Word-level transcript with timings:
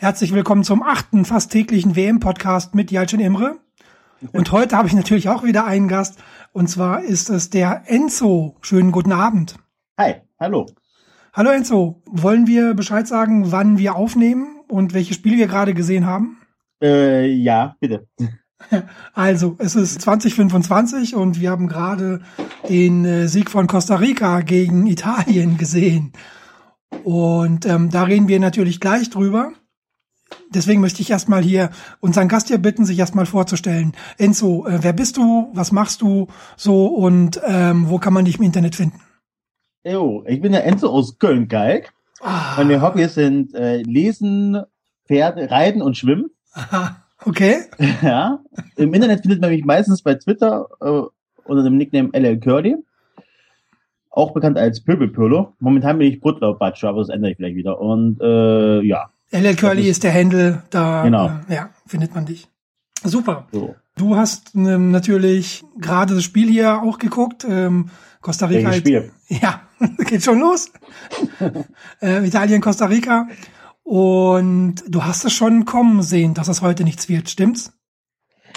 Herzlich 0.00 0.32
willkommen 0.32 0.62
zum 0.62 0.84
achten, 0.84 1.24
fast 1.24 1.50
täglichen 1.50 1.96
WM-Podcast 1.96 2.72
mit 2.72 2.92
Jalcin 2.92 3.18
Imre. 3.18 3.56
Und 4.30 4.52
heute 4.52 4.76
habe 4.76 4.86
ich 4.86 4.94
natürlich 4.94 5.28
auch 5.28 5.42
wieder 5.42 5.64
einen 5.64 5.88
Gast. 5.88 6.20
Und 6.52 6.70
zwar 6.70 7.02
ist 7.02 7.30
es 7.30 7.50
der 7.50 7.82
Enzo. 7.86 8.54
Schönen 8.60 8.92
guten 8.92 9.10
Abend. 9.10 9.56
Hi, 9.98 10.14
hallo. 10.38 10.66
Hallo 11.32 11.50
Enzo. 11.50 12.00
Wollen 12.06 12.46
wir 12.46 12.74
Bescheid 12.74 13.08
sagen, 13.08 13.50
wann 13.50 13.76
wir 13.76 13.96
aufnehmen 13.96 14.60
und 14.68 14.94
welche 14.94 15.14
Spiele 15.14 15.36
wir 15.36 15.48
gerade 15.48 15.74
gesehen 15.74 16.06
haben? 16.06 16.38
Äh, 16.80 17.26
ja, 17.32 17.74
bitte. 17.80 18.06
Also, 19.14 19.56
es 19.58 19.74
ist 19.74 20.00
2025 20.02 21.16
und 21.16 21.40
wir 21.40 21.50
haben 21.50 21.66
gerade 21.66 22.20
den 22.68 23.04
äh, 23.04 23.26
Sieg 23.26 23.50
von 23.50 23.66
Costa 23.66 23.96
Rica 23.96 24.42
gegen 24.42 24.86
Italien 24.86 25.58
gesehen. 25.58 26.12
Und 27.02 27.66
ähm, 27.66 27.90
da 27.90 28.04
reden 28.04 28.28
wir 28.28 28.38
natürlich 28.38 28.78
gleich 28.78 29.10
drüber 29.10 29.52
deswegen 30.50 30.80
möchte 30.80 31.02
ich 31.02 31.10
erstmal 31.10 31.42
hier 31.42 31.70
unseren 32.00 32.28
Gast 32.28 32.48
hier 32.48 32.58
bitten, 32.58 32.84
sich 32.84 32.98
erstmal 32.98 33.26
vorzustellen. 33.26 33.92
Enzo, 34.18 34.66
äh, 34.66 34.78
wer 34.82 34.92
bist 34.92 35.16
du? 35.16 35.50
Was 35.52 35.72
machst 35.72 36.02
du 36.02 36.28
so 36.56 36.86
und 36.86 37.40
ähm, 37.46 37.88
wo 37.88 37.98
kann 37.98 38.12
man 38.12 38.24
dich 38.24 38.38
im 38.38 38.44
Internet 38.44 38.74
finden? 38.74 39.00
Jo, 39.84 40.24
ich 40.26 40.40
bin 40.40 40.52
der 40.52 40.64
Enzo 40.66 40.88
aus 40.88 41.18
Köln-Kalk. 41.18 41.92
Ah. 42.20 42.54
Meine 42.56 42.82
Hobbys 42.82 43.14
sind 43.14 43.54
äh, 43.54 43.82
Lesen, 43.82 44.62
Pferde, 45.06 45.50
Reiten 45.50 45.82
und 45.82 45.96
Schwimmen. 45.96 46.30
Aha, 46.52 46.96
okay. 47.24 47.60
Ja. 48.02 48.40
Im 48.76 48.92
Internet 48.92 49.22
findet 49.22 49.40
man 49.40 49.50
mich 49.50 49.64
meistens 49.64 50.02
bei 50.02 50.14
Twitter 50.14 50.66
äh, 50.80 51.02
unter 51.44 51.62
dem 51.62 51.76
Nickname 51.76 52.10
LL 52.12 52.38
Curly. 52.40 52.76
Auch 54.10 54.32
bekannt 54.32 54.58
als 54.58 54.82
Pöbelpölo. 54.82 55.54
Momentan 55.60 55.98
bin 55.98 56.08
ich 56.08 56.20
Butler-Batscher, 56.20 56.88
aber 56.88 57.00
das 57.00 57.08
ändere 57.08 57.30
ich 57.30 57.36
vielleicht 57.36 57.56
wieder. 57.56 57.80
Und 57.80 58.20
äh, 58.20 58.82
ja, 58.82 59.10
LL 59.30 59.56
Curly 59.56 59.82
ist, 59.82 59.88
ist, 59.88 60.04
der 60.04 60.14
Handle, 60.14 60.62
da 60.70 61.02
genau. 61.02 61.26
äh, 61.48 61.54
ja, 61.54 61.70
findet 61.86 62.14
man 62.14 62.26
dich. 62.26 62.48
Super. 63.04 63.46
So. 63.52 63.74
Du 63.96 64.16
hast 64.16 64.54
ähm, 64.54 64.90
natürlich 64.90 65.64
gerade 65.78 66.14
das 66.14 66.24
Spiel 66.24 66.48
hier 66.48 66.82
auch 66.82 66.98
geguckt. 66.98 67.44
Ähm, 67.48 67.90
Costa 68.20 68.46
Rica. 68.46 68.72
Spiel? 68.72 69.12
Ja, 69.28 69.60
geht 69.98 70.24
schon 70.24 70.40
los. 70.40 70.72
äh, 72.00 72.26
Italien, 72.26 72.62
Costa 72.62 72.86
Rica. 72.86 73.28
Und 73.82 74.76
du 74.88 75.04
hast 75.04 75.24
es 75.24 75.32
schon 75.32 75.64
kommen 75.64 76.02
sehen, 76.02 76.34
dass 76.34 76.48
es 76.48 76.62
heute 76.62 76.84
nichts 76.84 77.08
wird, 77.08 77.28
stimmt's? 77.28 77.72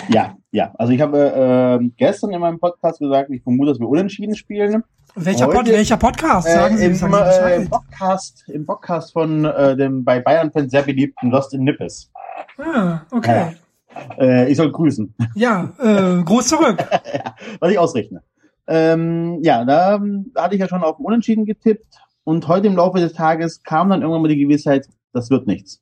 Ja, 0.07 0.37
ja. 0.51 0.73
Also 0.77 0.93
ich 0.93 1.01
habe 1.01 1.79
äh, 1.81 1.89
gestern 1.97 2.31
in 2.31 2.39
meinem 2.39 2.59
Podcast 2.59 2.99
gesagt, 2.99 3.29
ich 3.29 3.43
vermute, 3.43 3.71
dass 3.71 3.79
wir 3.79 3.87
unentschieden 3.89 4.35
spielen. 4.35 4.83
Welcher, 5.15 5.47
Pod, 5.47 5.67
welcher 5.67 5.97
Podcast? 5.97 6.47
Äh, 6.47 6.53
Sagen 6.53 6.77
Sie, 6.77 6.85
im, 6.85 6.95
sagen 6.95 7.13
Sie 7.13 7.51
äh, 7.51 7.55
im 7.57 7.69
Podcast, 7.69 8.45
im 8.47 8.65
Podcast 8.65 9.11
von 9.11 9.43
äh, 9.43 9.75
dem 9.75 10.05
bei 10.05 10.21
Bayern 10.21 10.51
Fans 10.51 10.71
sehr 10.71 10.83
beliebten 10.83 11.31
Lost 11.31 11.53
in 11.53 11.63
Nippes. 11.63 12.09
Ah, 12.57 13.01
okay. 13.11 13.57
Ja. 13.93 14.23
Äh, 14.23 14.51
ich 14.51 14.55
soll 14.55 14.71
grüßen. 14.71 15.13
Ja, 15.35 15.73
äh, 15.79 16.23
groß 16.23 16.47
zurück. 16.47 16.77
ja, 17.13 17.35
was 17.59 17.71
ich 17.71 17.77
ausrechne. 17.77 18.23
Ähm, 18.67 19.39
ja, 19.43 19.65
da, 19.65 19.99
hatte 20.37 20.55
ich 20.55 20.61
ja 20.61 20.69
schon 20.69 20.83
auf 20.83 20.97
Unentschieden 20.99 21.45
getippt 21.45 21.97
und 22.23 22.47
heute 22.47 22.67
im 22.67 22.77
Laufe 22.77 22.99
des 22.99 23.11
Tages 23.11 23.63
kam 23.63 23.89
dann 23.89 24.01
irgendwann 24.01 24.21
mal 24.21 24.29
die 24.29 24.39
Gewissheit, 24.39 24.87
das 25.11 25.29
wird 25.29 25.45
nichts. 25.45 25.81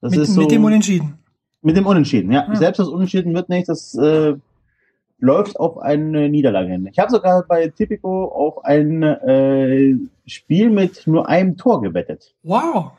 Das 0.00 0.12
mit, 0.12 0.20
ist 0.20 0.32
so, 0.32 0.40
mit 0.40 0.50
dem 0.50 0.64
Unentschieden. 0.64 1.18
Mit 1.60 1.76
dem 1.76 1.84
Unentschieden, 1.84 2.32
ja. 2.32 2.46
Ah. 2.48 2.56
Selbst 2.56 2.78
das 2.78 2.88
Unentschieden 2.88 3.34
wird 3.34 3.50
nichts. 3.50 3.66
Das 3.66 3.94
äh, 3.94 4.36
läuft 5.18 5.58
auf 5.58 5.78
eine 5.78 6.28
Niederlage 6.28 6.68
hin. 6.68 6.86
Ich 6.86 6.98
habe 6.98 7.10
sogar 7.10 7.44
bei 7.46 7.68
Tipico 7.68 8.26
auf 8.26 8.64
ein 8.64 9.02
äh, 9.02 9.96
Spiel 10.26 10.70
mit 10.70 11.06
nur 11.06 11.28
einem 11.28 11.56
Tor 11.56 11.82
gewettet. 11.82 12.34
Wow. 12.42 12.92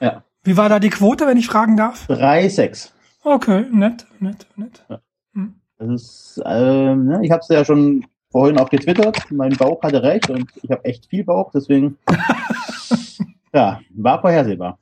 Ja. 0.00 0.22
Wie 0.42 0.56
war 0.56 0.68
da 0.68 0.78
die 0.78 0.90
Quote, 0.90 1.26
wenn 1.26 1.36
ich 1.36 1.46
fragen 1.46 1.76
darf? 1.76 2.08
3-6. 2.08 2.90
Okay, 3.24 3.66
nett, 3.72 4.06
nett, 4.20 4.46
nett. 4.56 4.84
Ja. 4.88 5.00
Hm. 5.34 5.54
Das 5.78 5.88
ist, 5.90 6.42
ähm, 6.46 7.06
ne, 7.06 7.20
ich 7.22 7.30
habe 7.30 7.40
es 7.40 7.48
ja 7.48 7.64
schon 7.64 8.06
vorhin 8.30 8.58
auch 8.58 8.70
getwittert. 8.70 9.18
Mein 9.30 9.56
Bauch 9.56 9.82
hatte 9.82 10.02
recht 10.02 10.30
und 10.30 10.46
ich 10.62 10.70
habe 10.70 10.84
echt 10.84 11.06
viel 11.06 11.24
Bauch, 11.24 11.50
deswegen 11.52 11.98
ja, 13.56 13.80
war 13.94 14.20
vorhersehbar. 14.20 14.78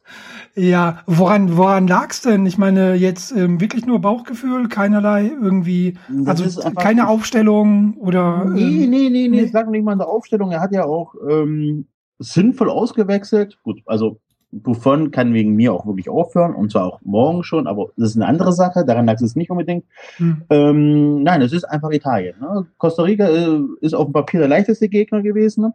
Ja, 0.56 0.98
woran, 1.06 1.56
woran 1.56 1.86
lag's 1.86 2.22
denn? 2.22 2.44
Ich 2.44 2.58
meine, 2.58 2.94
jetzt 2.94 3.30
ähm, 3.30 3.60
wirklich 3.60 3.86
nur 3.86 4.00
Bauchgefühl, 4.00 4.68
keinerlei 4.68 5.28
irgendwie, 5.28 5.96
das 6.08 6.40
also 6.42 6.70
keine 6.72 7.08
Aufstellung 7.08 7.96
oder. 7.98 8.44
Nee, 8.44 8.84
ähm, 8.84 8.90
nee, 8.90 9.08
nee, 9.10 9.28
nee, 9.28 9.40
es 9.40 9.52
lag 9.52 9.68
nicht 9.68 9.84
mal 9.84 9.92
in 9.92 9.98
der 9.98 10.08
Aufstellung. 10.08 10.50
Er 10.50 10.60
hat 10.60 10.72
ja 10.72 10.84
auch 10.84 11.14
ähm, 11.28 11.86
sinnvoll 12.18 12.68
ausgewechselt. 12.68 13.58
Gut, 13.62 13.80
also 13.86 14.20
Buffon 14.50 15.10
kann 15.10 15.34
wegen 15.34 15.54
mir 15.54 15.72
auch 15.72 15.86
wirklich 15.86 16.08
aufhören 16.08 16.54
und 16.54 16.72
zwar 16.72 16.86
auch 16.86 17.00
morgen 17.02 17.42
schon, 17.44 17.66
aber 17.66 17.90
das 17.96 18.10
ist 18.10 18.16
eine 18.16 18.26
andere 18.26 18.52
Sache, 18.52 18.84
daran 18.84 19.06
lag 19.06 19.20
es 19.20 19.36
nicht 19.36 19.50
unbedingt. 19.50 19.84
Hm. 20.16 20.42
Ähm, 20.50 21.22
nein, 21.22 21.42
es 21.42 21.52
ist 21.52 21.64
einfach 21.64 21.90
Italien. 21.90 22.36
Ne? 22.40 22.66
Costa 22.78 23.02
Rica 23.02 23.28
äh, 23.28 23.60
ist 23.80 23.94
auf 23.94 24.06
dem 24.06 24.12
Papier 24.12 24.40
der 24.40 24.48
leichteste 24.48 24.88
Gegner 24.88 25.22
gewesen. 25.22 25.62
Ne? 25.62 25.74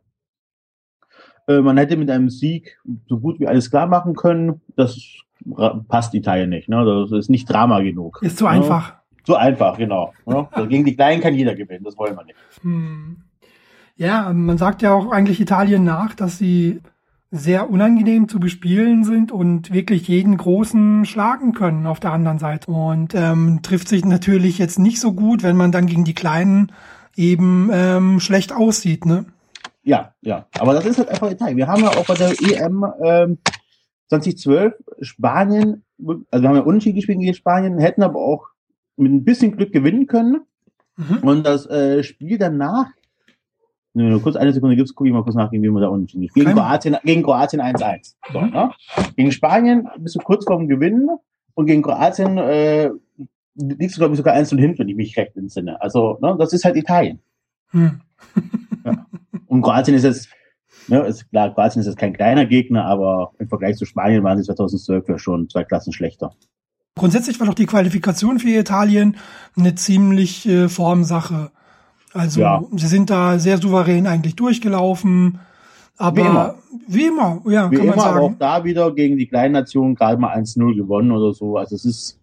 Äh, 1.50 1.62
man 1.62 1.78
hätte 1.78 1.98
mit 1.98 2.10
einem 2.12 2.30
Sieg 2.30 2.80
so 3.08 3.20
gut 3.20 3.40
wie 3.40 3.48
alles 3.48 3.72
klar 3.72 3.88
machen 3.88 4.16
können. 4.16 4.62
Das 4.76 4.98
passt 5.88 6.14
Italien 6.14 6.50
nicht. 6.50 6.70
Ne? 6.70 6.86
Das 6.86 7.12
ist 7.12 7.30
nicht 7.30 7.50
Drama 7.50 7.82
genug. 7.82 8.20
Ist 8.22 8.38
zu 8.38 8.44
ne? 8.44 8.52
einfach. 8.52 8.94
Zu 9.24 9.36
einfach, 9.36 9.78
genau. 9.78 10.14
Ne? 10.26 10.48
Gegen 10.70 10.86
die 10.86 10.96
Kleinen 10.96 11.22
kann 11.22 11.34
jeder 11.34 11.56
gewinnen. 11.56 11.84
Das 11.84 11.98
wollen 11.98 12.16
wir 12.16 12.24
nicht. 12.24 12.38
Hm. 12.62 13.18
Ja, 13.96 14.32
man 14.32 14.58
sagt 14.58 14.82
ja 14.82 14.94
auch 14.94 15.12
eigentlich 15.12 15.42
Italien 15.42 15.84
nach, 15.84 16.14
dass 16.14 16.38
sie 16.38 16.82
sehr 17.32 17.70
unangenehm 17.70 18.28
zu 18.28 18.40
bespielen 18.40 19.04
sind 19.04 19.32
und 19.32 19.72
wirklich 19.74 20.08
jeden 20.08 20.38
Großen 20.38 21.06
schlagen 21.06 21.54
können 21.54 21.86
auf 21.86 22.00
der 22.00 22.12
anderen 22.12 22.40
Seite. 22.40 22.72
Und 22.72 23.14
ähm, 23.14 23.60
trifft 23.62 23.88
sich 23.88 24.06
natürlich 24.06 24.58
jetzt 24.58 24.80
nicht 24.80 25.00
so 25.00 25.14
gut, 25.14 25.44
wenn 25.44 25.58
man 25.58 25.72
dann 25.72 25.86
gegen 25.86 26.06
die 26.06 26.16
Kleinen 26.16 26.72
eben 27.16 27.70
ähm, 27.72 28.20
schlecht 28.20 28.54
aussieht, 28.54 29.06
ne? 29.06 29.26
Ja, 29.84 30.14
ja. 30.22 30.48
Aber 30.60 30.74
das 30.74 30.86
ist 30.86 30.98
halt 30.98 31.10
einfach 31.10 31.32
Italien. 31.32 31.58
Wir 31.58 31.68
haben 31.68 31.82
ja 31.82 31.90
auch 31.90 32.06
bei 32.06 32.16
der 32.16 32.32
EM 32.32 32.86
ähm, 33.02 33.38
2012 34.10 34.74
Spanien, 35.02 35.84
also 36.32 36.44
wir 36.44 36.50
haben 36.50 36.56
ja 36.56 36.62
unentschieden 36.62 36.96
gespielt 36.96 37.20
gegen 37.20 37.34
Spanien, 37.34 37.78
hätten 37.80 38.04
aber 38.04 38.20
auch 38.20 38.48
mit 38.98 39.12
ein 39.12 39.24
bisschen 39.24 39.56
Glück 39.56 39.72
gewinnen 39.72 40.08
können. 40.08 40.42
Mhm. 40.98 41.18
Und 41.22 41.44
das 41.46 41.66
äh, 41.68 42.04
Spiel 42.04 42.38
danach, 42.38 42.88
nur 43.94 44.22
kurz 44.22 44.36
eine 44.36 44.54
Sekunde 44.54 44.76
gibt's, 44.76 44.94
gucke 44.94 45.10
ich 45.10 45.14
mal 45.14 45.24
kurz 45.24 45.36
nach, 45.36 45.50
gegen 45.50 45.64
wie 45.64 45.70
wir 45.70 45.82
da 45.82 45.88
unentschieden 45.88 46.24
gespielt 46.24 46.48
Gegen 46.48 46.58
Kroatien, 46.58 46.98
gegen 47.04 47.24
Kroatien 47.24 47.62
1-1. 47.62 48.16
So, 48.32 48.42
mhm. 48.42 48.50
ne? 48.50 48.72
Gegen 49.16 49.32
Spanien 49.32 49.90
bist 49.98 50.16
du 50.16 50.20
kurz 50.20 50.46
vorm 50.46 50.68
Gewinnen 50.68 51.10
und 51.54 51.66
gegen 51.66 51.82
Kroatien 51.82 52.38
äh, 52.38 52.92
liegst 53.56 53.98
du, 53.98 54.00
glaube 54.00 54.14
ich, 54.14 54.18
sogar 54.18 54.34
1 54.34 54.52
und 54.54 54.60
hinten, 54.60 54.80
wenn 54.80 54.90
ich 54.90 54.96
mich 54.96 55.18
recht 55.18 55.36
entsinne. 55.36 55.82
Also, 55.82 56.18
ne, 56.22 56.36
das 56.38 56.54
ist 56.54 56.66
halt 56.66 56.76
Italien. 56.76 57.20
Mhm. 57.72 58.02
ja. 58.86 59.06
Und 59.50 59.64
Kroatien 59.64 59.96
ist 59.96 60.04
jetzt, 60.04 60.30
ne, 60.88 61.00
ist 61.02 61.30
klar, 61.32 61.54
Kroatien 61.54 61.82
ist 61.82 61.88
jetzt 61.88 61.98
kein 61.98 62.14
kleiner 62.14 62.46
Gegner, 62.46 62.86
aber 62.86 63.32
im 63.40 63.50
Vergleich 63.50 63.78
zu 63.78 63.86
Spanien 63.86 64.24
waren 64.24 64.38
sie 64.38 64.44
2012 64.46 65.10
ja 65.10 65.18
schon 65.18 65.50
zwei 65.50 65.64
Klassen 65.64 65.92
schlechter. 65.92 66.32
Grundsätzlich 66.96 67.40
war 67.40 67.48
doch 67.48 67.56
die 67.56 67.66
Qualifikation 67.66 68.40
für 68.40 68.50
Italien 68.50 69.18
eine 69.58 69.74
ziemlich 69.76 70.48
äh, 70.48 70.70
Formsache. 70.70 71.52
Also 72.14 72.42
ja. 72.42 72.64
sie 72.76 72.88
sind 72.88 73.10
da 73.10 73.40
sehr 73.40 73.58
souverän 73.58 74.06
eigentlich 74.06 74.36
durchgelaufen. 74.36 75.40
Aber 75.98 76.16
wie 76.16 76.22
immer, 76.22 76.56
wie 76.88 77.06
immer 77.08 77.42
ja, 77.46 77.72
wie 77.72 77.78
kann 77.78 77.86
man 77.88 77.94
immer, 77.96 78.04
sagen. 78.04 78.18
aber 78.18 78.26
auch 78.26 78.38
da 78.38 78.64
wieder 78.64 78.94
gegen 78.94 79.18
die 79.18 79.28
kleinen 79.28 79.54
Nationen 79.54 79.96
gerade 79.96 80.18
mal 80.18 80.36
1-0 80.38 80.76
gewonnen 80.76 81.12
oder 81.12 81.34
so. 81.34 81.58
Also 81.58 81.76
es 81.76 81.86
ist, 81.86 82.20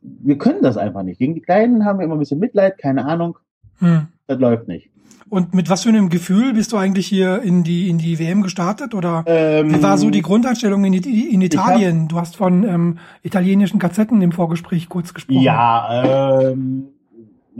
wir 0.00 0.38
können 0.38 0.62
das 0.62 0.76
einfach 0.76 1.02
nicht. 1.02 1.18
Gegen 1.18 1.34
die 1.34 1.40
Kleinen 1.42 1.84
haben 1.84 1.98
wir 1.98 2.06
immer 2.06 2.16
ein 2.16 2.20
bisschen 2.20 2.40
Mitleid, 2.40 2.78
keine 2.78 3.04
Ahnung. 3.04 3.38
Hm. 3.78 4.08
Das 4.26 4.38
läuft 4.38 4.68
nicht. 4.68 4.90
Und 5.30 5.54
mit 5.54 5.70
was 5.70 5.84
für 5.84 5.90
einem 5.90 6.08
Gefühl 6.08 6.54
bist 6.54 6.72
du 6.72 6.76
eigentlich 6.76 7.06
hier 7.06 7.40
in 7.42 7.62
die 7.62 7.88
in 7.88 7.98
die 7.98 8.18
WM 8.18 8.42
gestartet 8.42 8.94
oder 8.94 9.22
ähm, 9.26 9.72
wie 9.72 9.82
war 9.82 9.96
so 9.96 10.10
die 10.10 10.22
Grundeinstellung 10.22 10.84
in, 10.84 10.92
in 10.92 11.40
Italien? 11.40 12.02
Hab, 12.02 12.08
du 12.08 12.16
hast 12.16 12.36
von 12.36 12.64
ähm, 12.64 12.98
italienischen 13.22 13.78
Gazetten 13.78 14.20
im 14.22 14.32
Vorgespräch 14.32 14.88
kurz 14.88 15.14
gesprochen. 15.14 15.40
Ja, 15.40 16.50
ähm, 16.50 16.88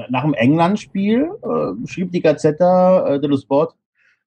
nach 0.09 0.23
dem 0.23 0.35
England-Spiel 0.35 1.31
äh, 1.43 1.87
schrieb 1.87 2.11
die 2.11 2.21
Gazzetta 2.21 3.07
äh, 3.07 3.21
dello 3.21 3.37
Sport 3.37 3.75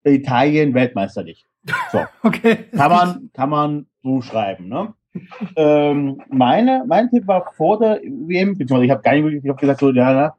Italien 0.06 0.74
weltmeisterlich. 0.74 1.45
So. 1.92 2.00
okay. 2.24 2.65
Kann 2.75 2.92
man 2.92 3.30
kann 3.33 3.50
man 3.50 3.86
so 4.03 4.21
schreiben, 4.21 4.69
ne? 4.69 4.94
ähm, 5.57 6.21
meine 6.30 6.86
mein 6.88 7.09
Tipp 7.09 7.27
war 7.27 7.51
vor 7.56 7.77
der 7.77 8.00
WM, 8.01 8.57
beziehungsweise 8.57 8.86
ich 8.86 8.92
habe 8.92 9.01
gar 9.01 9.13
nicht 9.13 9.24
wirklich, 9.24 9.44
ich 9.44 9.57
gesagt 9.57 9.81
so 9.81 9.92
ja 9.92 10.36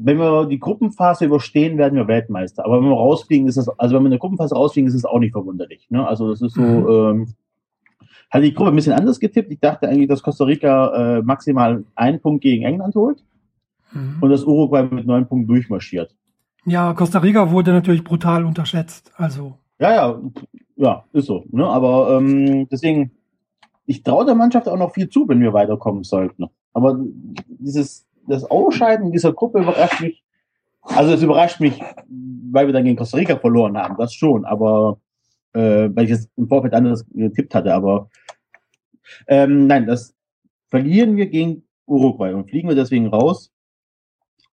wenn 0.00 0.18
wir 0.18 0.46
die 0.46 0.58
Gruppenphase 0.58 1.24
überstehen, 1.24 1.78
werden 1.78 1.96
wir 1.96 2.08
Weltmeister. 2.08 2.64
Aber 2.64 2.80
wenn 2.80 2.88
wir 2.88 2.96
rausfliegen, 2.96 3.48
ist 3.48 3.58
das, 3.58 3.68
also 3.78 3.94
wenn 3.94 4.02
wir 4.02 4.06
in 4.06 4.12
der 4.12 4.20
Gruppenphase 4.20 4.54
rausfliegen, 4.54 4.88
ist 4.88 4.94
es 4.94 5.04
auch 5.04 5.18
nicht 5.18 5.32
verwunderlich. 5.32 5.86
Ne? 5.90 6.06
Also 6.06 6.30
das 6.30 6.42
ist 6.42 6.54
so, 6.54 6.60
mhm. 6.60 7.22
ähm, 7.22 7.34
hatte 8.30 8.44
die 8.44 8.54
Gruppe 8.54 8.70
ein 8.70 8.76
bisschen 8.76 8.92
anders 8.92 9.20
getippt. 9.20 9.50
Ich 9.50 9.60
dachte 9.60 9.88
eigentlich, 9.88 10.08
dass 10.08 10.22
Costa 10.22 10.44
Rica 10.44 11.18
äh, 11.18 11.22
maximal 11.22 11.84
einen 11.94 12.20
Punkt 12.20 12.42
gegen 12.42 12.64
England 12.64 12.94
holt 12.94 13.24
mhm. 13.92 14.18
und 14.20 14.30
dass 14.30 14.44
Uruguay 14.44 14.84
mit 14.90 15.06
neun 15.06 15.26
Punkten 15.26 15.48
durchmarschiert. 15.48 16.14
Ja, 16.64 16.92
Costa 16.92 17.18
Rica 17.18 17.50
wurde 17.50 17.72
natürlich 17.72 18.04
brutal 18.04 18.44
unterschätzt. 18.44 19.12
Also 19.16 19.54
ja, 19.80 19.94
ja, 19.94 20.20
ja, 20.76 21.04
ist 21.12 21.26
so. 21.26 21.44
Ne? 21.50 21.66
Aber 21.66 22.18
ähm, 22.18 22.68
deswegen 22.68 23.12
ich 23.88 24.02
traue 24.02 24.26
der 24.26 24.34
Mannschaft 24.34 24.68
auch 24.68 24.76
noch 24.76 24.92
viel 24.92 25.08
zu, 25.08 25.26
wenn 25.28 25.40
wir 25.40 25.54
weiterkommen 25.54 26.04
sollten. 26.04 26.44
Aber 26.74 27.00
dieses, 27.48 28.06
das 28.28 28.44
Ausscheiden 28.44 29.12
dieser 29.12 29.32
Gruppe 29.32 29.60
überrascht 29.60 30.00
mich. 30.00 30.22
Also 30.82 31.12
es 31.12 31.22
überrascht 31.22 31.60
mich, 31.60 31.82
weil 32.52 32.66
wir 32.66 32.72
dann 32.72 32.84
gegen 32.84 32.96
Costa 32.96 33.18
Rica 33.18 33.36
verloren 33.36 33.76
haben, 33.76 33.96
das 33.98 34.14
schon, 34.14 34.44
aber 34.44 34.98
äh, 35.52 35.88
weil 35.92 36.04
ich 36.04 36.12
es 36.12 36.30
im 36.36 36.48
Vorfeld 36.48 36.74
anders 36.74 37.04
getippt 37.12 37.54
hatte, 37.54 37.74
aber 37.74 38.08
ähm, 39.26 39.66
nein, 39.66 39.86
das 39.86 40.14
verlieren 40.68 41.16
wir 41.16 41.26
gegen 41.26 41.64
Uruguay 41.86 42.32
und 42.32 42.48
fliegen 42.48 42.68
wir 42.68 42.76
deswegen 42.76 43.08
raus, 43.08 43.52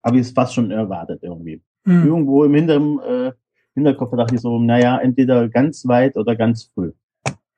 habe 0.03 0.17
ich 0.17 0.27
es 0.27 0.31
fast 0.31 0.53
schon 0.53 0.71
erwartet 0.71 1.21
irgendwie. 1.23 1.61
Mhm. 1.85 2.05
Irgendwo 2.05 2.43
im 2.43 2.53
Hinteren, 2.53 2.99
äh, 2.99 3.31
Hinterkopf 3.73 4.15
dachte 4.15 4.35
ich 4.35 4.41
so, 4.41 4.59
naja, 4.59 4.97
entweder 4.99 5.49
ganz 5.49 5.87
weit 5.87 6.15
oder 6.15 6.35
ganz 6.35 6.65
früh. 6.73 6.91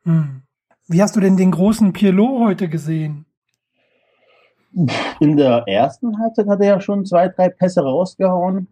Mhm. 0.04 0.42
Wie 0.88 1.02
hast 1.02 1.16
du 1.16 1.20
denn 1.20 1.38
den 1.38 1.52
großen 1.52 1.94
Pirlo 1.94 2.46
heute 2.46 2.70
gesehen? 2.70 3.25
In 5.20 5.38
der 5.38 5.64
ersten 5.68 6.20
Halbzeit 6.20 6.48
hat 6.48 6.60
er 6.60 6.68
ja 6.68 6.82
schon 6.82 7.06
zwei, 7.06 7.30
drei 7.30 7.50
Pässe 7.50 7.82
rausgehauen. 7.82 8.68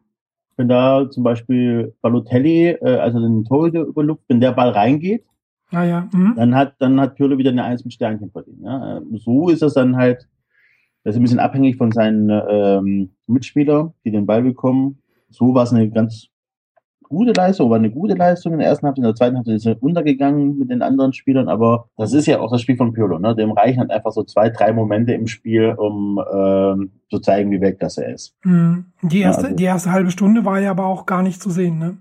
Wenn 0.58 0.68
da 0.68 1.10
zum 1.10 1.24
Beispiel 1.24 1.96
Balotelli, 2.02 2.70
äh, 2.70 2.98
also 2.98 3.20
den 3.20 3.44
Torhüter 3.46 3.82
überlupft, 3.82 4.26
wenn 4.28 4.42
der 4.42 4.52
Ball 4.52 4.70
reingeht, 4.70 5.24
ah, 5.72 5.84
ja. 5.84 6.08
Mhm. 6.14 6.34
dann 6.36 6.56
hat 6.56 6.76
dann 6.80 7.00
hat 7.00 7.16
Pirlo 7.16 7.38
wieder 7.38 7.52
eine 7.52 7.64
Eins 7.64 7.84
mit 7.84 7.94
Sternchen 7.94 8.30
verdient. 8.30 8.60
Ja. 8.64 9.02
So 9.14 9.50
ist 9.50 9.64
es 9.64 9.74
dann 9.74 9.96
halt, 9.96 10.28
das 11.04 11.16
ist 11.16 11.20
ein 11.20 11.24
bisschen 11.24 11.40
abhängig 11.40 11.78
von 11.78 11.92
seinen 11.92 12.30
ähm, 12.30 13.10
Mitspielern, 13.26 13.94
die 14.06 14.12
den 14.12 14.28
Ball 14.28 14.44
bekommen. 14.44 15.02
So 15.30 15.56
war 15.56 15.64
es 15.64 15.74
eine 15.74 15.90
ganz 15.90 16.28
gute 17.14 17.32
Leistung, 17.32 17.70
war 17.70 17.78
eine 17.78 17.92
gute 17.92 18.16
Leistung 18.16 18.54
in 18.54 18.60
der 18.60 18.68
ersten 18.68 18.86
Halbzeit, 18.86 18.98
in 18.98 19.04
der 19.04 19.16
zweiten 19.16 19.36
Halbzeit 19.38 19.56
ist 19.56 19.66
er 19.66 19.82
untergegangen 19.82 20.58
mit 20.58 20.70
den 20.70 20.82
anderen 20.82 21.14
Spielern, 21.14 21.48
aber 21.48 21.86
das 21.98 22.14
ist 22.14 22.26
ja 22.26 22.40
auch 22.40 22.52
das 22.52 22.62
Spiel 22.62 22.76
von 22.76 22.94
Piolo, 22.94 23.20
ne? 23.20 23.36
Dem 23.36 23.52
reichen 23.52 23.80
halt 23.80 23.92
einfach 23.92 24.12
so 24.12 24.24
zwei, 24.24 24.50
drei 24.50 24.74
Momente 24.74 25.14
im 25.14 25.28
Spiel, 25.28 25.74
um 25.78 26.20
ähm, 26.34 26.92
zu 27.10 27.20
zeigen, 27.20 27.52
wie 27.52 27.62
weg 27.62 27.80
das 27.80 27.98
er 27.98 28.14
ist. 28.14 28.36
Mhm. 28.44 28.86
Die 29.04 29.22
erste, 29.22 29.42
ja, 29.42 29.48
also, 29.48 29.56
die 29.56 29.64
erste 29.64 29.92
halbe 29.92 30.12
Stunde 30.12 30.46
war 30.46 30.60
ja 30.60 30.72
aber 30.72 30.86
auch 30.86 31.06
gar 31.06 31.24
nicht 31.24 31.42
zu 31.42 31.50
sehen, 31.50 31.78
ne? 31.80 31.98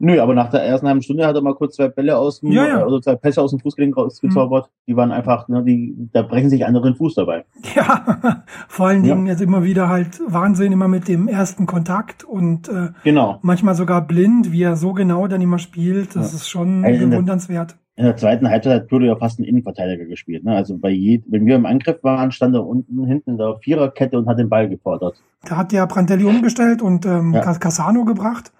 Nö, 0.00 0.20
aber 0.20 0.34
nach 0.34 0.50
der 0.50 0.62
ersten 0.62 0.86
halben 0.86 1.02
Stunde 1.02 1.26
hat 1.26 1.34
er 1.34 1.42
mal 1.42 1.54
kurz 1.54 1.74
zwei 1.74 1.88
Bälle 1.88 2.16
aus 2.16 2.40
dem, 2.40 2.52
ja, 2.52 2.66
ja. 2.66 2.84
also 2.84 3.00
zwei 3.00 3.16
Pässe 3.16 3.42
aus 3.42 3.50
dem 3.50 3.58
Fußgelenk 3.58 3.96
rausgezaubert. 3.96 4.66
Mhm. 4.66 4.70
Die 4.86 4.96
waren 4.96 5.10
einfach, 5.10 5.48
ne, 5.48 5.64
die, 5.64 6.08
da 6.12 6.22
brechen 6.22 6.50
sich 6.50 6.64
andere 6.64 6.90
den 6.90 6.94
Fuß 6.94 7.14
dabei. 7.14 7.44
Ja, 7.74 8.44
vor 8.68 8.86
allen 8.86 9.02
Dingen 9.02 9.26
ja. 9.26 9.32
jetzt 9.32 9.42
immer 9.42 9.64
wieder 9.64 9.88
halt 9.88 10.20
Wahnsinn, 10.26 10.72
immer 10.72 10.86
mit 10.86 11.08
dem 11.08 11.26
ersten 11.26 11.66
Kontakt 11.66 12.22
und 12.22 12.68
äh, 12.68 12.90
genau. 13.02 13.38
manchmal 13.42 13.74
sogar 13.74 14.06
blind, 14.06 14.52
wie 14.52 14.62
er 14.62 14.76
so 14.76 14.92
genau 14.92 15.26
dann 15.26 15.40
immer 15.40 15.58
spielt. 15.58 16.14
Das 16.14 16.32
ist 16.32 16.48
schon 16.48 16.84
also 16.84 17.02
in 17.02 17.10
bewundernswert. 17.10 17.72
Der, 17.72 17.78
in 17.96 18.04
der 18.04 18.16
zweiten 18.16 18.48
Halbzeit 18.48 18.82
hat 18.82 18.88
Pirlo 18.88 19.06
ja 19.06 19.16
fast 19.16 19.40
einen 19.40 19.48
Innenverteidiger 19.48 20.04
gespielt. 20.04 20.44
Ne? 20.44 20.54
Also 20.54 20.78
bei 20.78 20.90
je, 20.90 21.22
wenn 21.26 21.44
wir 21.44 21.56
im 21.56 21.66
Angriff 21.66 22.04
waren, 22.04 22.30
stand 22.30 22.54
er 22.54 22.64
unten 22.64 23.04
hinten 23.04 23.30
in 23.30 23.38
der 23.38 23.56
Viererkette 23.60 24.16
und 24.16 24.28
hat 24.28 24.38
den 24.38 24.48
Ball 24.48 24.68
gefordert. 24.68 25.20
Da 25.44 25.56
hat 25.56 25.72
der 25.72 25.84
Prantelli 25.88 26.24
umgestellt 26.24 26.82
und 26.82 27.04
ähm, 27.04 27.34
ja. 27.34 27.40
Casano 27.54 28.04
gebracht 28.04 28.52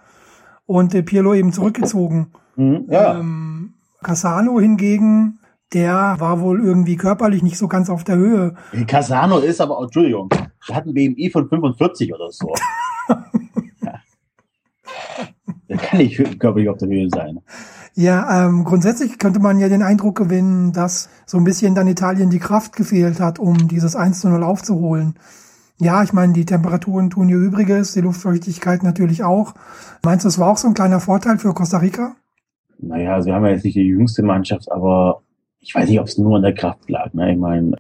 und 0.69 0.93
der 0.93 1.03
Pirlo 1.03 1.35
eben 1.35 1.53
zurückgezogen. 1.53 2.29
Mhm, 2.56 2.85
ja. 2.91 3.19
Ähm, 3.19 3.75
Casano 4.03 4.61
hingegen, 4.61 5.41
der 5.73 6.17
war 6.19 6.41
wohl 6.41 6.61
irgendwie 6.61 6.97
körperlich 6.97 7.43
nicht 7.43 7.59
so 7.59 7.69
ganz 7.69 7.91
auf 7.91 8.05
der 8.05 8.17
Höhe. 8.17 8.55
Casano 8.87 9.38
ist 9.38 9.61
aber, 9.61 9.81
Entschuldigung, 9.82 10.29
der 10.69 10.76
hat 10.76 10.87
ein 10.87 10.94
BMI 10.94 11.31
von 11.31 11.49
45 11.49 12.15
oder 12.15 12.31
so. 12.31 12.53
ja. 13.82 13.94
Der 15.69 15.76
kann 15.79 15.99
nicht 15.99 16.38
körperlich 16.38 16.69
auf 16.69 16.76
der 16.76 16.88
Höhe 16.88 17.09
sein. 17.09 17.41
Ja, 17.94 18.47
ähm, 18.47 18.65
grundsätzlich 18.65 19.19
könnte 19.19 19.41
man 19.41 19.59
ja 19.59 19.69
den 19.69 19.82
Eindruck 19.82 20.19
gewinnen, 20.19 20.73
dass 20.73 21.09
so 21.25 21.38
ein 21.38 21.44
bisschen 21.44 21.75
dann 21.75 21.88
Italien 21.88 22.29
die 22.29 22.38
Kraft 22.38 22.76
gefehlt 22.76 23.20
hat, 23.20 23.38
um 23.38 23.69
dieses 23.69 23.97
1 23.97 24.20
zu 24.20 24.29
0 24.29 24.44
aufzuholen. 24.44 25.15
Ja, 25.80 26.02
ich 26.02 26.12
meine, 26.12 26.32
die 26.32 26.44
Temperaturen 26.44 27.10
tun 27.10 27.28
ihr 27.28 27.36
Übriges, 27.36 27.92
die 27.92 28.00
Luftfeuchtigkeit 28.00 28.82
natürlich 28.82 29.22
auch. 29.22 29.54
Meinst 30.04 30.25
du, 30.25 30.28
es 30.28 30.38
war 30.38 30.50
auch 30.50 30.56
so 30.56 30.66
ein 30.69 30.75
kleiner 30.75 31.00
Vorteil 31.00 31.38
für 31.38 31.54
Costa 31.54 31.78
Rica? 31.78 32.16
Naja, 32.80 33.22
sie 33.22 33.32
haben 33.32 33.44
ja 33.44 33.52
jetzt 33.52 33.64
nicht 33.64 33.76
die 33.76 33.82
jüngste 33.82 34.22
Mannschaft, 34.22 34.70
aber 34.72 35.22
ich 35.60 35.75
weiß 35.75 35.88
nicht, 35.88 36.00
ob 36.00 36.06
es 36.06 36.19
nur 36.19 36.36
an 36.36 36.42
der 36.42 36.54
Kraft 36.54 36.88
lag. 36.90 37.12
Ne? 37.12 37.32
Ich 37.32 37.38
meine, 37.38 37.76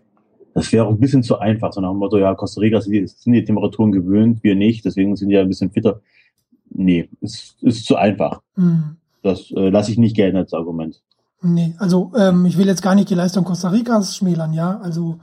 das 0.54 0.72
wäre 0.72 0.86
auch 0.86 0.90
ein 0.90 0.98
bisschen 0.98 1.22
zu 1.22 1.38
einfach, 1.38 1.72
so 1.72 1.80
nach 1.80 1.90
dem 1.90 1.98
Motto, 1.98 2.18
ja, 2.18 2.34
Costa 2.34 2.60
Rica 2.60 2.80
sind 2.80 2.92
die, 2.92 3.06
sind 3.06 3.32
die 3.32 3.44
Temperaturen 3.44 3.92
gewöhnt, 3.92 4.42
wir 4.42 4.54
nicht, 4.54 4.84
deswegen 4.84 5.16
sind 5.16 5.28
die 5.28 5.34
ja 5.34 5.42
ein 5.42 5.48
bisschen 5.48 5.70
fitter. 5.70 6.00
Nee, 6.70 7.08
es 7.20 7.56
ist 7.62 7.86
zu 7.86 7.96
einfach. 7.96 8.42
Mhm. 8.56 8.96
Das 9.22 9.50
äh, 9.52 9.70
lasse 9.70 9.90
ich 9.90 9.98
nicht 9.98 10.16
gelten 10.16 10.36
als 10.36 10.52
Argument. 10.52 11.02
Nee, 11.42 11.74
also 11.78 12.12
ähm, 12.16 12.46
ich 12.46 12.58
will 12.58 12.66
jetzt 12.66 12.82
gar 12.82 12.94
nicht 12.94 13.10
die 13.10 13.14
Leistung 13.14 13.44
Costa 13.44 13.68
Ricas 13.68 14.16
schmälern, 14.16 14.52
ja. 14.52 14.78
Also 14.78 15.18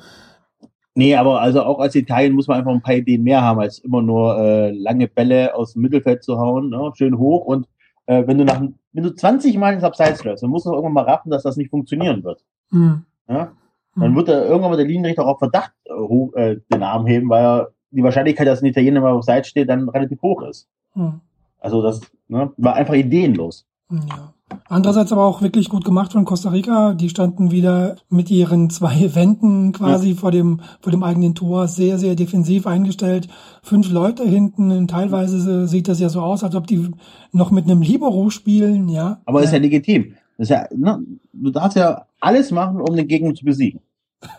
Nee, 0.96 1.16
aber 1.16 1.42
also 1.42 1.62
auch 1.64 1.80
als 1.80 1.94
Italien 1.96 2.34
muss 2.34 2.48
man 2.48 2.58
einfach 2.58 2.72
ein 2.72 2.82
paar 2.82 2.96
Ideen 2.96 3.24
mehr 3.24 3.42
haben, 3.42 3.60
als 3.60 3.80
immer 3.80 4.02
nur 4.02 4.38
äh, 4.40 4.72
lange 4.72 5.08
Bälle 5.10 5.54
aus 5.54 5.74
dem 5.74 5.82
Mittelfeld 5.82 6.24
zu 6.24 6.40
hauen, 6.40 6.70
ne? 6.70 6.92
schön 6.96 7.18
hoch. 7.18 7.46
Und 7.46 7.68
äh, 8.06 8.26
wenn 8.26 8.38
du 8.38 8.46
nach 8.46 8.62
wenn 8.94 9.04
du 9.04 9.14
20 9.14 9.58
Mal 9.58 9.74
ins 9.74 9.84
Abseits 9.84 10.24
läufst, 10.24 10.44
dann 10.44 10.50
musst 10.50 10.66
du 10.66 10.70
irgendwann 10.72 10.94
mal 10.94 11.04
raffen, 11.04 11.30
dass 11.30 11.44
das 11.44 11.58
nicht 11.58 11.70
funktionieren 11.70 12.24
wird. 12.24 12.46
Mhm. 12.72 13.04
Ja? 13.28 13.52
Dann 13.96 14.10
hm. 14.10 14.16
wird 14.16 14.30
er 14.30 14.46
irgendwann 14.46 14.72
mal 14.72 14.78
der 14.78 14.86
Linienrichter 14.86 15.26
auch 15.26 15.40
Verdacht 15.40 15.72
äh, 15.86 15.94
hoch, 15.94 16.34
äh, 16.34 16.58
den 16.72 16.84
Arm 16.84 17.06
heben, 17.06 17.30
weil 17.30 17.68
die 17.92 18.04
Wahrscheinlichkeit, 18.04 18.48
dass 18.48 18.62
ein 18.62 18.68
Italiener 18.68 19.02
mal 19.02 19.12
auf 19.12 19.24
Seite 19.24 19.48
steht, 19.48 19.70
dann 19.70 19.90
relativ 19.90 20.22
hoch 20.22 20.42
ist. 20.44 20.68
Mhm. 20.94 21.22
Also 21.60 21.82
das 21.82 22.02
ne, 22.28 22.52
war 22.58 22.76
einfach 22.76 22.94
ideenlos. 22.94 23.66
Ja. 23.90 24.34
Andererseits 24.68 25.12
aber 25.12 25.26
auch 25.26 25.42
wirklich 25.42 25.70
gut 25.70 25.86
gemacht 25.86 26.12
von 26.12 26.26
Costa 26.26 26.50
Rica. 26.50 26.94
Die 26.94 27.10
standen 27.10 27.52
wieder 27.52 27.96
mit 28.10 28.30
ihren 28.30 28.70
zwei 28.70 29.16
Wänden 29.16 29.72
quasi 29.72 30.10
ja. 30.12 30.16
vor 30.16 30.32
dem, 30.32 30.62
vor 30.82 30.92
dem 30.92 31.04
eigenen 31.04 31.34
Tor 31.34 31.68
sehr, 31.68 31.98
sehr 31.98 32.16
defensiv 32.16 32.68
eingestellt. 32.68 33.28
Fünf 33.64 33.92
Leute 33.92 34.24
hinten. 34.24 34.88
Teilweise 34.88 35.68
sieht 35.68 35.88
das 35.88 36.00
ja 36.00 36.10
so 36.10 36.22
aus, 36.22 36.44
als 36.44 36.56
ob 36.56 36.68
die 36.68 36.92
noch 37.32 37.52
mit 37.52 37.66
einem 37.66 37.82
Libero 37.82 38.30
spielen, 38.30 38.88
ja. 38.90 39.22
Aber 39.26 39.42
ist 39.42 39.54
ja 39.54 39.60
legitim. 39.60 40.14
Das 40.38 40.46
ist 40.46 40.50
ja, 40.50 40.68
ne, 40.76 41.04
du 41.34 41.50
darfst 41.50 41.78
ja 41.78 42.06
alles 42.20 42.52
machen, 42.52 42.82
um 42.82 42.96
den 42.96 43.08
Gegner 43.08 43.34
zu 43.34 43.46
besiegen. 43.46 43.80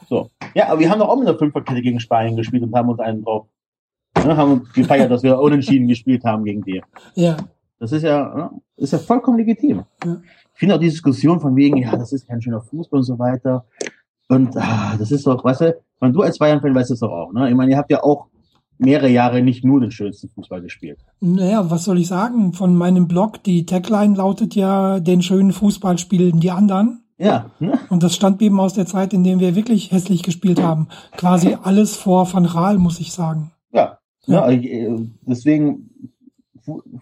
So. 0.09 0.31
Ja, 0.55 0.69
aber 0.69 0.81
wir 0.81 0.91
haben 0.91 0.99
doch 0.99 1.09
auch 1.09 1.19
mit 1.19 1.29
der 1.29 1.39
Fünferkette 1.39 1.83
gegen 1.83 2.01
Spanien 2.01 2.37
gespielt 2.37 2.63
und 2.63 2.75
haben 2.75 2.89
uns 2.89 3.01
einen 3.01 3.25
drauf, 3.25 3.47
ne, 4.25 4.37
haben 4.37 4.69
gefeiert, 4.75 5.11
dass 5.11 5.23
wir 5.23 5.39
unentschieden 5.41 5.89
gespielt 5.89 6.25
haben 6.25 6.45
gegen 6.45 6.63
die. 6.63 6.83
Ja. 7.15 7.37
Das 7.79 7.93
ist 7.93 8.03
ja, 8.03 8.35
ne, 8.35 8.51
ist 8.77 8.93
ja 8.93 8.99
vollkommen 8.99 9.39
legitim. 9.39 9.85
Ja. 10.05 10.21
Ich 10.55 10.61
finde 10.61 10.75
auch 10.75 10.81
die 10.81 10.87
Diskussion 10.87 11.41
von 11.41 11.55
wegen, 11.57 11.77
ja, 11.77 11.97
das 11.97 12.13
ist 12.13 12.27
kein 12.27 12.41
schöner 12.41 12.61
Fußball 12.63 12.99
und 12.99 13.05
so 13.05 13.19
weiter. 13.19 13.67
Und 14.29 14.57
ah, 14.57 14.97
das 14.99 15.13
ist 15.13 15.27
doch, 15.27 15.45
weißt 15.45 15.61
du, 15.61 15.77
wenn 16.01 16.13
du 16.13 16.23
als 16.23 16.39
Bayern-Fan 16.39 16.75
weißt 16.75 16.91
es 16.91 17.01
doch 17.01 17.11
auch, 17.11 17.33
ne? 17.33 17.49
Ich 17.49 17.55
meine, 17.55 17.73
ihr 17.73 17.79
habt 17.79 17.91
ja 17.91 18.03
auch 18.03 18.27
mehrere 18.79 19.09
Jahre 19.09 19.43
nicht 19.43 19.65
nur 19.65 19.81
den 19.81 19.91
schönsten 19.91 20.29
Fußball 20.29 20.63
gespielt. 20.63 20.99
Naja, 21.21 21.71
was 21.71 21.85
soll 21.85 21.99
ich 21.99 22.09
sagen? 22.09 22.53
Von 22.53 22.77
meinem 22.77 23.09
Blog, 23.09 23.43
die 23.43 23.67
Tagline 23.67 24.17
lautet 24.17 24.55
ja, 24.55 25.01
den 25.01 25.23
schönen 25.23 25.53
Fußball 25.53 25.99
spielen 25.99 26.41
die 26.41 26.51
anderen. 26.51 27.03
Ja. 27.19 27.51
Ne? 27.61 27.79
Und 27.89 28.03
das 28.03 28.15
stammt 28.15 28.43
eben 28.43 28.61
aus 28.61 28.75
der 28.75 28.87
Zeit, 28.87 29.15
in 29.15 29.25
der 29.25 29.41
wir 29.41 29.57
wirklich 29.57 29.91
hässlich 29.91 30.23
gespielt 30.23 30.63
haben. 30.63 30.89
Quasi 31.17 31.57
alles 31.63 31.97
vor 31.97 32.31
Van 32.31 32.45
Raal, 32.45 32.79
muss 32.79 33.01
ich 33.01 33.13
sagen. 33.13 33.53
Ja. 33.73 33.99
ja. 34.27 34.51
ja 34.51 34.61
äh, 34.61 34.99
deswegen 35.23 35.91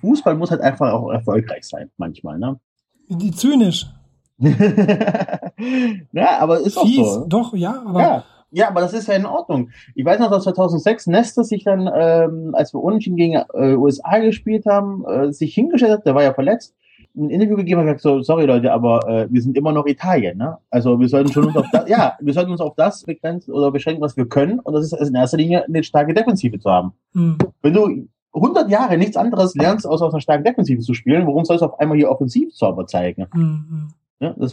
Fußball 0.00 0.34
muss 0.34 0.50
halt 0.50 0.60
einfach 0.60 0.92
auch 0.92 1.10
erfolgreich 1.10 1.64
sein, 1.64 1.90
manchmal, 1.96 2.38
ne? 2.38 2.60
Die 3.08 3.30
zynisch. 3.30 3.86
ja, 4.38 6.40
aber 6.40 6.60
ist 6.60 6.78
Fies, 6.78 6.98
auch 6.98 7.14
so. 7.14 7.26
Doch, 7.26 7.54
ja, 7.54 7.82
aber. 7.86 8.00
Ja. 8.00 8.24
Ja, 8.56 8.68
aber 8.68 8.82
das 8.82 8.92
ist 8.92 9.08
ja 9.08 9.14
in 9.14 9.26
Ordnung. 9.26 9.70
Ich 9.96 10.04
weiß 10.04 10.20
noch, 10.20 10.30
dass 10.30 10.44
2006 10.44 11.08
Nestor 11.08 11.42
sich 11.42 11.64
dann, 11.64 11.90
ähm, 11.92 12.54
als 12.54 12.72
wir 12.72 12.80
unentschieden 12.80 13.16
gegen 13.16 13.34
äh, 13.52 13.74
USA 13.74 14.18
gespielt 14.18 14.64
haben, 14.64 15.04
äh, 15.06 15.32
sich 15.32 15.54
hingestellt 15.54 15.90
hat, 15.90 16.06
der 16.06 16.14
war 16.14 16.22
ja 16.22 16.34
verletzt, 16.34 16.72
ein 17.16 17.30
Interview 17.30 17.56
gegeben 17.56 17.80
hat, 17.80 17.86
gesagt 17.86 18.02
so, 18.02 18.22
sorry 18.22 18.46
Leute, 18.46 18.72
aber 18.72 19.08
äh, 19.08 19.26
wir 19.28 19.42
sind 19.42 19.56
immer 19.56 19.72
noch 19.72 19.86
Italien, 19.86 20.38
ne? 20.38 20.58
Also 20.70 21.00
wir 21.00 21.08
sollten 21.08 21.32
schon 21.32 21.46
uns 21.46 21.56
auf 21.56 21.66
das, 21.72 21.84
ja, 21.88 22.16
wir 22.20 22.32
sollten 22.32 22.52
uns 22.52 22.60
auf 22.60 22.76
das 22.76 23.02
begrenzen 23.02 23.52
oder 23.52 23.72
beschränken, 23.72 24.02
was 24.02 24.16
wir 24.16 24.28
können, 24.28 24.60
und 24.60 24.72
das 24.72 24.84
ist 24.84 24.92
in 24.92 25.16
erster 25.16 25.36
Linie 25.36 25.64
eine 25.64 25.82
starke 25.82 26.14
Defensive 26.14 26.60
zu 26.60 26.70
haben. 26.70 26.92
Hm. 27.12 27.38
Wenn 27.60 27.72
du 27.72 28.06
100 28.34 28.68
Jahre 28.68 28.98
nichts 28.98 29.16
anderes 29.16 29.54
lernst, 29.54 29.86
außer 29.86 30.06
aus 30.06 30.12
einer 30.12 30.20
starken 30.20 30.44
Defensive 30.44 30.80
zu 30.80 30.94
spielen, 30.94 31.26
warum 31.26 31.44
soll 31.44 31.56
es 31.56 31.62
auf 31.62 31.78
einmal 31.78 31.96
hier 31.96 32.10
Offensivzauber 32.10 32.86
zeigen? 32.86 33.26
Mhm. 33.32 33.88
Ja, 34.20 34.34
das, 34.38 34.52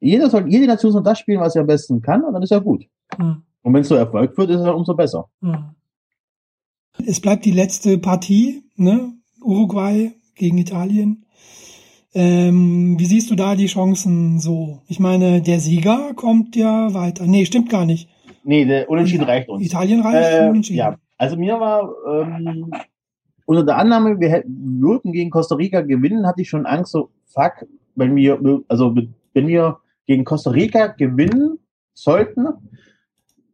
jeder 0.00 0.30
soll, 0.30 0.50
jede 0.50 0.66
Nation 0.66 0.92
soll 0.92 1.02
das 1.02 1.18
spielen, 1.18 1.40
was 1.40 1.52
sie 1.52 1.58
am 1.58 1.66
besten 1.66 2.00
kann, 2.00 2.24
und 2.24 2.32
dann 2.32 2.42
ist 2.42 2.52
er 2.52 2.60
gut. 2.60 2.86
Mhm. 3.18 3.42
Und 3.62 3.74
wenn 3.74 3.82
es 3.82 3.88
so 3.88 3.96
Erfolg 3.96 4.36
wird, 4.38 4.50
ist 4.50 4.60
er 4.60 4.74
umso 4.74 4.94
besser. 4.94 5.28
Mhm. 5.40 5.74
Es 7.06 7.20
bleibt 7.20 7.44
die 7.44 7.52
letzte 7.52 7.98
Partie, 7.98 8.64
ne? 8.76 9.12
Uruguay 9.42 10.12
gegen 10.34 10.58
Italien. 10.58 11.24
Ähm, 12.14 12.98
wie 12.98 13.04
siehst 13.04 13.30
du 13.30 13.34
da 13.34 13.54
die 13.54 13.66
Chancen 13.66 14.40
so? 14.40 14.80
Ich 14.88 14.98
meine, 14.98 15.42
der 15.42 15.60
Sieger 15.60 16.12
kommt 16.16 16.56
ja 16.56 16.92
weiter. 16.94 17.26
Nee, 17.26 17.44
stimmt 17.44 17.68
gar 17.68 17.84
nicht. 17.84 18.08
Nee, 18.42 18.64
der 18.64 18.88
Unentschieden 18.88 19.24
reicht 19.24 19.48
uns. 19.48 19.64
Italien 19.64 20.00
reicht 20.00 20.40
äh, 20.40 20.48
Unentschieden. 20.48 20.78
Ja, 20.78 20.96
also 21.18 21.36
mir 21.36 21.60
war 21.60 21.92
ähm, 22.08 22.72
unter 23.48 23.64
der 23.64 23.78
Annahme, 23.78 24.20
wir 24.20 24.28
hätten, 24.28 24.78
würden 24.82 25.10
gegen 25.12 25.30
Costa 25.30 25.54
Rica 25.54 25.80
gewinnen, 25.80 26.26
hatte 26.26 26.42
ich 26.42 26.50
schon 26.50 26.66
Angst, 26.66 26.92
so, 26.92 27.08
fuck, 27.24 27.66
wenn 27.94 28.14
wir, 28.14 28.38
also, 28.68 28.94
wenn 29.32 29.46
wir 29.48 29.78
gegen 30.06 30.24
Costa 30.24 30.50
Rica 30.50 30.88
gewinnen, 30.88 31.58
sollten, 31.94 32.46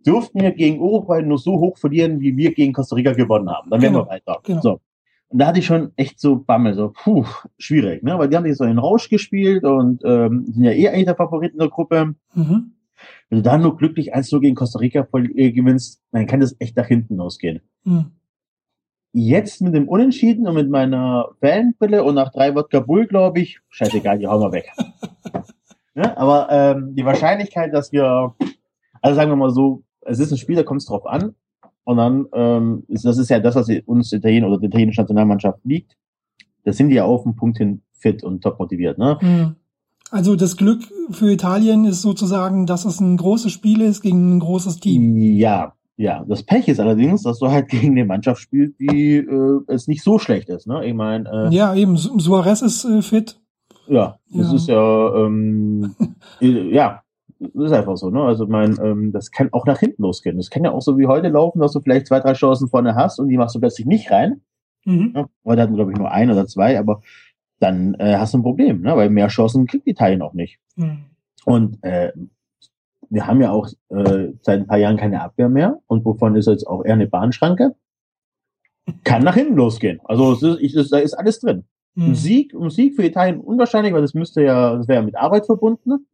dürften 0.05 0.41
wir 0.41 0.51
gegen 0.51 0.81
Uruguay 0.81 1.23
nur 1.23 1.39
so 1.39 1.61
hoch 1.61 1.79
verlieren, 1.79 2.19
wie 2.19 2.37
wir 2.37 2.53
gegen 2.53 2.73
Costa 2.73 2.97
Rica 2.97 3.13
gewonnen 3.13 3.49
haben. 3.49 3.71
Dann 3.71 3.81
wären 3.81 3.93
Genau, 3.93 4.07
wir 4.07 4.11
weiter. 4.11 4.41
genau. 4.43 4.61
So. 4.61 4.81
Und 5.29 5.39
da 5.39 5.47
hatte 5.47 5.61
ich 5.61 5.67
schon 5.67 5.93
echt 5.95 6.19
so 6.19 6.37
Bammel, 6.37 6.75
so, 6.75 6.93
puh, 6.93 7.25
schwierig, 7.59 8.03
ne? 8.03 8.19
Weil 8.19 8.29
die 8.29 8.37
haben 8.37 8.47
jetzt 8.47 8.59
so 8.59 8.65
einen 8.65 8.81
Rausch 8.81 9.09
gespielt 9.09 9.63
und 9.63 10.03
ähm, 10.05 10.45
sind 10.49 10.65
ja 10.65 10.73
eh 10.73 10.89
eigentlich 10.89 11.05
der 11.07 11.15
Favorit 11.17 11.53
in 11.53 11.61
der 11.61 11.69
Gruppe. 11.69 12.17
Mhm. 12.35 12.73
Wenn 13.31 13.39
du 13.39 13.43
da 13.43 13.57
nur 13.59 13.77
glücklich 13.77 14.13
1 14.13 14.29
gegen 14.41 14.57
Costa 14.57 14.81
Rica 14.81 15.07
äh, 15.13 15.53
gewinnst, 15.53 16.03
dann 16.11 16.27
kann 16.27 16.41
das 16.41 16.57
echt 16.59 16.77
nach 16.77 16.87
hinten 16.87 17.17
losgehen. 17.17 17.61
Mhm. 17.85 18.07
Jetzt 19.17 19.63
mit 19.63 19.77
dem 19.77 19.89
Unentschieden 19.89 20.49
und 20.49 20.57
mit 20.57 20.69
meiner 20.69 21.29
Fanbrille 21.41 22.03
und 22.03 22.17
nach 22.17 22.33
drei 22.33 22.53
Wodka 22.57 22.81
Bull, 22.81 23.07
glaube 23.07 23.41
ich, 23.41 23.61
scheißegal, 23.69 24.19
die 24.19 24.27
hauen 24.27 24.41
wir 24.41 24.51
weg. 24.51 24.73
ja, 25.95 26.17
aber 26.17 26.49
ähm, 26.51 26.97
die 26.97 27.05
Wahrscheinlichkeit, 27.05 27.73
dass 27.73 27.93
wir, 27.93 28.35
also 29.01 29.15
sagen 29.15 29.31
wir 29.31 29.37
mal 29.37 29.53
so, 29.53 29.85
es 30.01 30.19
ist 30.19 30.33
ein 30.33 30.37
Spiel, 30.37 30.57
da 30.57 30.65
kommt 30.65 30.81
es 30.81 30.89
drauf 30.89 31.07
an. 31.07 31.37
Und 31.85 31.99
dann, 31.99 32.27
ähm, 32.33 32.83
ist, 32.89 33.05
das 33.05 33.19
ist 33.19 33.31
ja 33.31 33.39
das, 33.39 33.55
was 33.55 33.69
uns 33.87 34.13
Italien 34.13 34.45
oder 34.45 34.59
die 34.59 34.67
italienische 34.67 35.03
Nationalmannschaft 35.03 35.61
liegt. 35.63 35.97
Da 36.65 36.73
sind 36.73 36.89
die 36.89 36.97
ja 36.97 37.05
auf 37.05 37.23
den 37.23 37.37
Punkt 37.37 37.59
hin 37.59 37.83
fit 37.93 38.25
und 38.25 38.43
top 38.43 38.59
motiviert. 38.59 38.99
Ne? 38.99 39.17
Mhm. 39.23 39.55
Also 40.11 40.35
das 40.35 40.57
Glück 40.57 40.83
für 41.11 41.31
Italien 41.31 41.85
ist 41.85 42.03
sozusagen, 42.03 42.67
dass 42.67 42.85
es 42.85 42.99
ein 42.99 43.17
großes 43.17 43.53
Spiel 43.53 43.81
ist 43.81 44.03
gegen 44.03 44.37
ein 44.37 44.41
großes 44.41 44.81
Team. 44.81 45.17
Ja, 45.17 45.75
ja. 45.97 46.25
Das 46.29 46.43
Pech 46.43 46.69
ist 46.69 46.81
allerdings, 46.81 47.23
dass 47.23 47.39
du 47.39 47.49
halt 47.51 47.69
gegen 47.71 47.93
eine 47.93 48.05
Mannschaft 48.05 48.41
spielst, 48.43 48.79
die 48.81 49.17
äh, 49.17 49.61
es 49.69 49.87
nicht 49.89 50.03
so 50.03 50.19
schlecht 50.19 50.49
ist. 50.49 50.67
Ne? 50.67 50.85
Ich 50.87 50.95
meine, 50.95 51.29
äh, 51.51 51.55
Ja, 51.55 51.75
eben. 51.75 51.97
Su- 51.97 52.19
Suarez 52.19 52.63
ist 52.63 52.85
äh, 52.85 53.03
fit. 53.03 53.41
Ja, 53.87 54.19
das 54.33 54.49
Ja. 54.51 54.55
ist 54.57 54.69
ja, 54.69 55.15
ähm, 55.27 55.95
äh, 56.41 56.75
ja, 56.75 57.03
das 57.39 57.65
ist 57.67 57.73
einfach 57.73 57.97
so, 57.97 58.09
ne? 58.11 58.23
Also 58.23 58.47
mein, 58.47 58.79
ähm, 58.83 59.13
das 59.13 59.31
kann 59.31 59.49
auch 59.53 59.67
nach 59.67 59.79
hinten 59.81 60.03
losgehen. 60.03 60.37
Das 60.39 60.49
kann 60.51 60.65
ja 60.65 60.71
auch 60.73 60.81
so 60.81 60.97
wie 60.97 61.07
heute 61.07 61.29
laufen, 61.29 61.59
dass 61.61 61.73
du 61.73 61.81
vielleicht 61.81 62.07
zwei, 62.07 62.21
drei 62.21 62.33
Chancen 62.33 62.69
vorne 62.69 62.95
hast 62.95 63.19
und 63.19 63.29
die 63.29 63.37
machst 63.37 63.55
du 63.55 63.61
plötzlich 63.61 63.87
nicht 63.87 64.11
rein. 64.11 64.41
Mhm. 64.87 65.13
Ne? 65.15 65.27
Heute 65.45 65.61
hatten 65.63 65.73
wir, 65.73 65.77
glaube 65.79 65.93
ich, 65.93 65.99
nur 65.99 66.11
ein 66.11 66.31
oder 66.31 66.47
zwei, 66.47 66.79
aber 66.79 67.03
dann 67.61 67.95
äh, 67.95 68.17
hast 68.17 68.33
du 68.35 68.39
ein 68.39 68.43
Problem, 68.43 68.81
ne? 68.81 68.97
Weil 68.97 69.11
mehr 69.11 69.29
Chancen 69.29 69.67
kriegt 69.67 69.87
Italien 69.87 70.23
auch 70.23 70.33
nicht. 70.33 70.59
Mhm. 70.77 71.05
Und 71.45 71.83
äh, 71.83 72.13
wir 73.11 73.27
haben 73.27 73.41
ja 73.41 73.51
auch 73.51 73.69
äh, 73.91 74.29
seit 74.43 74.61
ein 74.61 74.67
paar 74.67 74.79
Jahren 74.79 74.97
keine 74.97 75.23
Abwehr 75.23 75.49
mehr 75.49 75.81
und 75.87 76.05
wovon 76.05 76.37
ist 76.37 76.47
jetzt 76.47 76.67
auch 76.67 76.85
eher 76.85 76.95
eine 76.95 77.07
Bahnschranke. 77.07 77.75
Kann 79.03 79.23
nach 79.25 79.35
hinten 79.35 79.55
losgehen. 79.57 80.01
Also 80.05 80.33
es 80.35 80.43
ist, 80.43 80.61
ich, 80.61 80.75
es, 80.75 80.91
da 80.91 80.99
ist 80.99 81.15
alles 81.15 81.41
drin. 81.41 81.65
Ein 81.97 82.09
Mhm. 82.11 82.15
Sieg, 82.17 82.53
ein 82.55 82.71
Sieg 82.71 82.97
für 82.97 83.05
Italien 83.05 83.41
unwahrscheinlich, 83.41 83.93
weil 83.95 84.03
das 84.03 84.15
müsste 84.15 84.43
ja, 84.43 84.77
das 84.77 84.89
wäre 84.89 85.01
ja 85.01 85.05
mit 85.07 85.17
Arbeit 85.17 85.47
verbunden. 85.47 86.07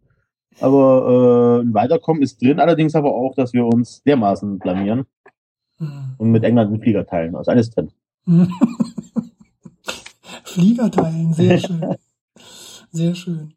Aber 0.60 1.58
äh, 1.60 1.64
ein 1.64 1.72
Weiterkommen 1.74 2.22
ist 2.22 2.42
drin, 2.42 2.60
allerdings 2.60 2.94
aber 2.94 3.14
auch, 3.14 3.34
dass 3.34 3.52
wir 3.54 3.64
uns 3.66 4.02
dermaßen 4.02 4.58
blamieren 4.58 5.06
Mhm. 5.78 6.14
und 6.18 6.30
mit 6.30 6.44
England 6.44 6.70
einen 6.72 6.82
Flieger 6.82 7.06
teilen. 7.06 7.34
Also 7.34 7.50
alles 7.50 7.70
drin. 7.70 7.90
Flieger 10.44 10.90
teilen, 10.90 11.32
sehr 11.32 11.58
schön. 11.58 11.80
Sehr 12.92 13.14
schön. 13.14 13.52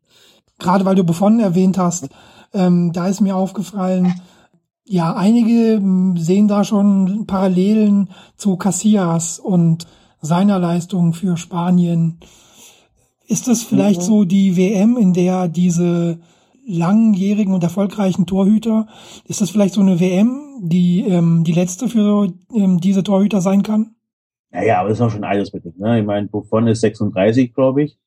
Gerade 0.60 0.86
weil 0.86 0.94
du 0.94 1.04
Buffon 1.04 1.40
erwähnt 1.40 1.80
hast, 1.80 2.08
ähm, 2.54 2.92
da 2.94 3.08
ist 3.08 3.22
mir 3.22 3.36
aufgefallen, 3.36 4.14
ja, 4.86 5.16
einige 5.16 5.76
m, 5.76 6.18
sehen 6.18 6.48
da 6.48 6.64
schon 6.64 7.26
Parallelen 7.26 8.10
zu 8.36 8.58
Casillas 8.58 9.40
und 9.40 9.88
seiner 10.22 10.60
Leistung 10.60 11.14
für 11.14 11.38
Spanien. 11.38 12.20
Ist 13.28 13.48
das 13.48 13.64
vielleicht 13.64 14.02
Mhm. 14.02 14.06
so 14.06 14.24
die 14.26 14.58
WM, 14.58 14.98
in 14.98 15.14
der 15.14 15.48
diese 15.48 16.20
langjährigen 16.66 17.54
und 17.54 17.64
erfolgreichen 17.64 18.26
Torhüter, 18.26 18.88
ist 19.26 19.42
das 19.42 19.50
vielleicht 19.50 19.74
so 19.74 19.82
eine 19.82 20.00
WM, 20.00 20.40
die 20.62 21.02
ähm, 21.08 21.44
die 21.44 21.52
letzte 21.52 21.90
für 21.90 22.32
ähm, 22.54 22.80
diese 22.80 23.04
Torhüter 23.04 23.42
sein 23.42 23.64
kann? 23.64 23.96
Naja, 24.52 24.80
aber 24.80 24.90
das 24.90 25.00
ist 25.00 25.02
auch 25.02 25.10
schon 25.10 25.24
alles 25.24 25.52
mit. 25.52 25.66
Ne? 25.80 26.00
Ich 26.00 26.06
meine, 26.06 26.28
Buffon 26.28 26.68
ist 26.68 26.82
36, 26.82 27.54
glaube 27.54 27.84
ich. 27.84 27.98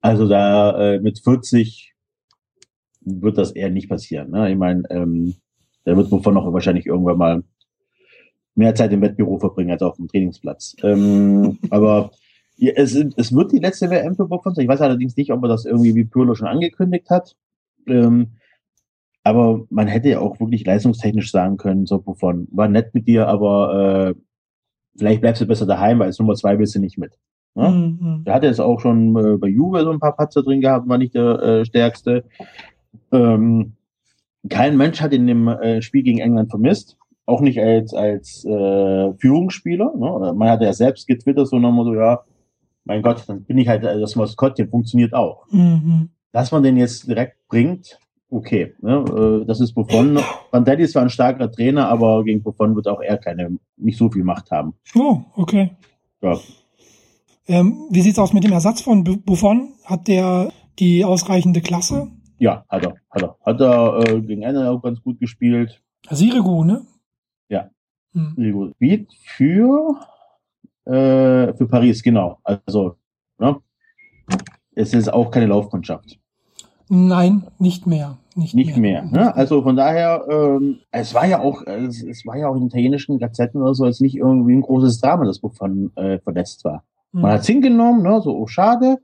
Also 0.00 0.28
da 0.28 0.94
äh, 0.94 1.00
mit 1.00 1.18
40 1.18 1.89
wird 3.00 3.38
das 3.38 3.52
eher 3.52 3.70
nicht 3.70 3.88
passieren. 3.88 4.30
Ne? 4.30 4.50
Ich 4.50 4.58
meine, 4.58 4.82
ähm, 4.90 5.34
da 5.84 5.96
wird 5.96 6.10
Buffon 6.10 6.34
noch 6.34 6.52
wahrscheinlich 6.52 6.86
irgendwann 6.86 7.18
mal 7.18 7.42
mehr 8.54 8.74
Zeit 8.74 8.92
im 8.92 9.00
Wettbüro 9.00 9.38
verbringen 9.38 9.70
als 9.70 9.82
auf 9.82 9.96
dem 9.96 10.08
Trainingsplatz. 10.08 10.76
Ähm, 10.82 11.58
aber 11.70 12.10
ja, 12.56 12.72
es, 12.76 12.94
es 12.94 13.34
wird 13.34 13.52
die 13.52 13.58
letzte 13.58 13.90
WM 13.90 14.16
für 14.16 14.26
Buffon 14.26 14.54
sein. 14.54 14.64
Ich 14.64 14.68
weiß 14.68 14.82
allerdings 14.82 15.16
nicht, 15.16 15.32
ob 15.32 15.42
er 15.42 15.48
das 15.48 15.64
irgendwie 15.64 15.94
wie 15.94 16.04
Pirlo 16.04 16.34
schon 16.34 16.48
angekündigt 16.48 17.08
hat. 17.08 17.36
Ähm, 17.86 18.32
aber 19.22 19.64
man 19.70 19.86
hätte 19.86 20.08
ja 20.08 20.20
auch 20.20 20.40
wirklich 20.40 20.64
leistungstechnisch 20.64 21.30
sagen 21.30 21.56
können, 21.56 21.86
so 21.86 22.00
Buffon, 22.00 22.48
war 22.52 22.68
nett 22.68 22.94
mit 22.94 23.06
dir, 23.06 23.28
aber 23.28 24.14
äh, 24.14 24.20
vielleicht 24.96 25.20
bleibst 25.20 25.42
du 25.42 25.46
besser 25.46 25.66
daheim, 25.66 25.98
weil 25.98 26.06
als 26.06 26.18
Nummer 26.18 26.34
zwei 26.34 26.58
willst 26.58 26.74
du 26.74 26.80
nicht 26.80 26.98
mit. 26.98 27.18
Ja? 27.54 27.70
Mhm. 27.70 28.24
Der 28.26 28.34
hatte 28.34 28.46
jetzt 28.46 28.60
auch 28.60 28.80
schon 28.80 29.16
äh, 29.16 29.36
bei 29.36 29.48
Juve 29.48 29.82
so 29.82 29.90
ein 29.90 30.00
paar 30.00 30.16
Patzer 30.16 30.42
drin 30.42 30.60
gehabt, 30.60 30.88
war 30.88 30.98
nicht 30.98 31.14
der 31.14 31.42
äh, 31.42 31.64
stärkste. 31.64 32.24
Ähm, 33.12 33.72
kein 34.48 34.76
Mensch 34.76 35.00
hat 35.00 35.12
in 35.12 35.26
dem 35.26 35.48
äh, 35.48 35.82
Spiel 35.82 36.02
gegen 36.02 36.18
England 36.18 36.50
vermisst. 36.50 36.96
Auch 37.26 37.40
nicht 37.40 37.60
als, 37.60 37.94
als 37.94 38.44
äh, 38.44 39.12
Führungsspieler. 39.18 39.92
Ne? 39.96 40.32
Man 40.34 40.48
hat 40.48 40.62
ja 40.62 40.72
selbst 40.72 41.06
getwittert, 41.06 41.46
so 41.48 41.58
nochmal 41.58 41.84
so, 41.84 41.94
ja, 41.94 42.20
mein 42.84 43.02
Gott, 43.02 43.22
dann 43.26 43.44
bin 43.44 43.58
ich 43.58 43.68
halt 43.68 43.84
äh, 43.84 44.00
das 44.00 44.16
Maskottchen, 44.16 44.68
funktioniert 44.68 45.12
auch. 45.14 45.46
Mhm. 45.50 46.08
Dass 46.32 46.50
man 46.50 46.62
den 46.62 46.76
jetzt 46.76 47.06
direkt 47.06 47.36
bringt, 47.48 47.98
okay. 48.30 48.74
Ne? 48.80 49.42
Äh, 49.42 49.46
das 49.46 49.60
ist 49.60 49.74
Buffon. 49.74 50.18
Vandelli 50.50 50.84
ist 50.84 50.92
zwar 50.92 51.02
ein 51.02 51.10
starker 51.10 51.52
Trainer, 51.52 51.88
aber 51.88 52.24
gegen 52.24 52.42
Buffon 52.42 52.74
wird 52.74 52.88
auch 52.88 53.00
er 53.00 53.18
keine, 53.18 53.58
nicht 53.76 53.98
so 53.98 54.10
viel 54.10 54.24
Macht 54.24 54.50
haben. 54.50 54.74
Oh, 54.96 55.20
okay. 55.36 55.70
Ja. 56.22 56.38
Ähm, 57.46 57.86
wie 57.90 58.00
sieht's 58.00 58.18
aus 58.18 58.32
mit 58.32 58.44
dem 58.44 58.52
Ersatz 58.52 58.80
von 58.80 59.04
Bu- 59.04 59.18
Buffon? 59.18 59.68
Hat 59.84 60.08
der 60.08 60.52
die 60.78 61.04
ausreichende 61.04 61.60
Klasse? 61.60 62.08
Ja, 62.40 62.64
hat 62.70 62.84
er, 62.84 62.94
hat 63.10 63.22
er. 63.22 63.36
Hat 63.44 63.60
er 63.60 63.98
äh, 64.08 64.20
gegen 64.22 64.42
England 64.42 64.66
auch 64.66 64.82
ganz 64.82 65.02
gut 65.02 65.20
gespielt. 65.20 65.82
Sirigu, 66.08 66.64
ne? 66.64 66.80
Ja. 67.50 67.68
Hm. 68.14 68.72
Speed 68.74 69.12
für, 69.12 69.94
äh, 70.86 71.52
für 71.52 71.68
Paris, 71.68 72.02
genau. 72.02 72.38
Also, 72.42 72.96
ne? 73.38 73.60
es 74.74 74.94
ist 74.94 75.12
auch 75.12 75.30
keine 75.30 75.46
Laufkundschaft. 75.46 76.18
Nein, 76.88 77.46
nicht 77.58 77.86
mehr. 77.86 78.16
Nicht, 78.34 78.54
Nicht 78.54 78.76
mehr. 78.76 79.02
Ne? 79.04 79.34
Also 79.34 79.62
von 79.62 79.76
daher, 79.76 80.24
ähm, 80.30 80.78
es 80.92 81.12
war 81.12 81.26
ja 81.26 81.40
auch, 81.40 81.62
es, 81.66 82.02
es 82.02 82.24
war 82.24 82.38
ja 82.38 82.48
auch 82.48 82.56
in 82.56 82.66
italienischen 82.66 83.18
Gazetten 83.18 83.60
oder 83.60 83.74
so 83.74 83.84
jetzt 83.84 84.00
nicht 84.00 84.16
irgendwie 84.16 84.54
ein 84.54 84.62
großes 84.62 85.00
Drama, 85.00 85.24
dass 85.24 85.40
Buffon 85.40 85.92
äh, 85.96 86.18
verletzt 86.20 86.64
war. 86.64 86.84
Hm. 87.12 87.20
Man 87.20 87.32
hat 87.32 87.40
es 87.40 87.46
hingenommen, 87.46 88.02
ne? 88.02 88.20
so, 88.22 88.34
oh, 88.34 88.46
schade. 88.46 88.96